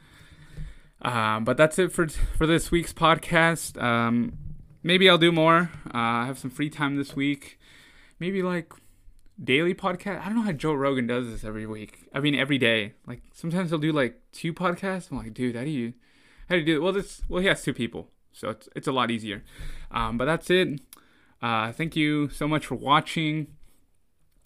Uh, 1.02 1.40
but 1.40 1.56
that's 1.58 1.78
it 1.78 1.92
for 1.92 2.08
for 2.08 2.46
this 2.46 2.70
week's 2.70 2.94
podcast. 2.94 3.80
Um, 3.80 4.38
maybe 4.86 5.08
I'll 5.10 5.18
do 5.18 5.32
more. 5.32 5.70
Uh, 5.86 6.22
I 6.22 6.26
have 6.26 6.38
some 6.38 6.50
free 6.50 6.70
time 6.70 6.96
this 6.96 7.14
week. 7.14 7.58
Maybe 8.18 8.42
like 8.42 8.72
daily 9.42 9.74
podcast. 9.74 10.20
I 10.22 10.26
don't 10.26 10.36
know 10.36 10.42
how 10.42 10.52
Joe 10.52 10.72
Rogan 10.72 11.06
does 11.06 11.28
this 11.30 11.44
every 11.44 11.66
week. 11.66 12.08
I 12.14 12.20
mean, 12.20 12.34
every 12.34 12.58
day. 12.58 12.94
Like 13.06 13.22
sometimes 13.34 13.70
he'll 13.70 13.78
do 13.78 13.92
like 13.92 14.20
two 14.32 14.54
podcasts. 14.54 15.10
I'm 15.10 15.18
like, 15.18 15.34
dude, 15.34 15.56
how 15.56 15.64
do 15.64 15.70
you 15.70 15.92
how 16.48 16.54
do 16.54 16.60
you 16.60 16.66
do 16.66 16.76
it? 16.76 16.82
Well, 16.82 16.92
this 16.92 17.22
well 17.28 17.42
he 17.42 17.48
has 17.48 17.62
two 17.62 17.74
people 17.74 18.10
so 18.36 18.50
it's, 18.50 18.68
it's 18.76 18.86
a 18.86 18.92
lot 18.92 19.10
easier. 19.10 19.42
Um, 19.90 20.18
but 20.18 20.26
that's 20.26 20.50
it. 20.50 20.80
Uh, 21.40 21.72
thank 21.72 21.96
you 21.96 22.28
so 22.28 22.46
much 22.46 22.66
for 22.66 22.74
watching. 22.74 23.48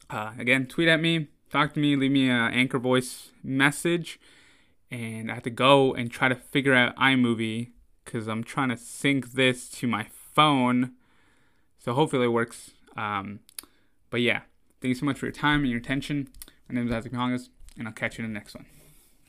Uh, 0.09 0.33
again, 0.39 0.67
tweet 0.67 0.89
at 0.89 1.01
me, 1.01 1.29
talk 1.51 1.75
to 1.75 1.81
me, 1.81 1.97
leave 1.97 2.13
me 2.13 2.31
an 2.31 2.53
anchor 2.53 2.79
voice 2.79 3.31
message. 3.43 4.21
And 4.93 5.31
I 5.31 5.35
have 5.35 5.43
to 5.45 5.51
go 5.51 5.93
and 5.93 6.11
try 6.11 6.29
to 6.29 6.37
figure 6.37 6.75
out 6.75 6.97
iMovie 6.97 7.71
because 8.05 8.29
I'm 8.29 8.45
trying 8.45 8.69
to 8.69 8.77
sync 8.77 9.33
this 9.33 9.69
to 9.71 9.89
my 9.89 10.05
phone. 10.35 10.93
So 11.79 11.93
hopefully 11.93 12.27
it 12.27 12.29
works. 12.29 12.73
Um, 12.97 13.41
but 14.11 14.21
yeah, 14.21 14.43
thank 14.81 14.91
you 14.91 14.95
so 14.95 15.07
much 15.07 15.19
for 15.19 15.27
your 15.27 15.33
time 15.33 15.61
and 15.61 15.71
your 15.71 15.79
attention. 15.79 16.29
My 16.69 16.75
name 16.75 16.87
is 16.87 16.93
Isaac 16.93 17.13
Hongas, 17.13 17.49
and 17.79 17.87
I'll 17.87 17.95
catch 17.95 18.19
you 18.19 18.25
in 18.25 18.33
the 18.33 18.39
next 18.39 18.55
one. 18.55 18.67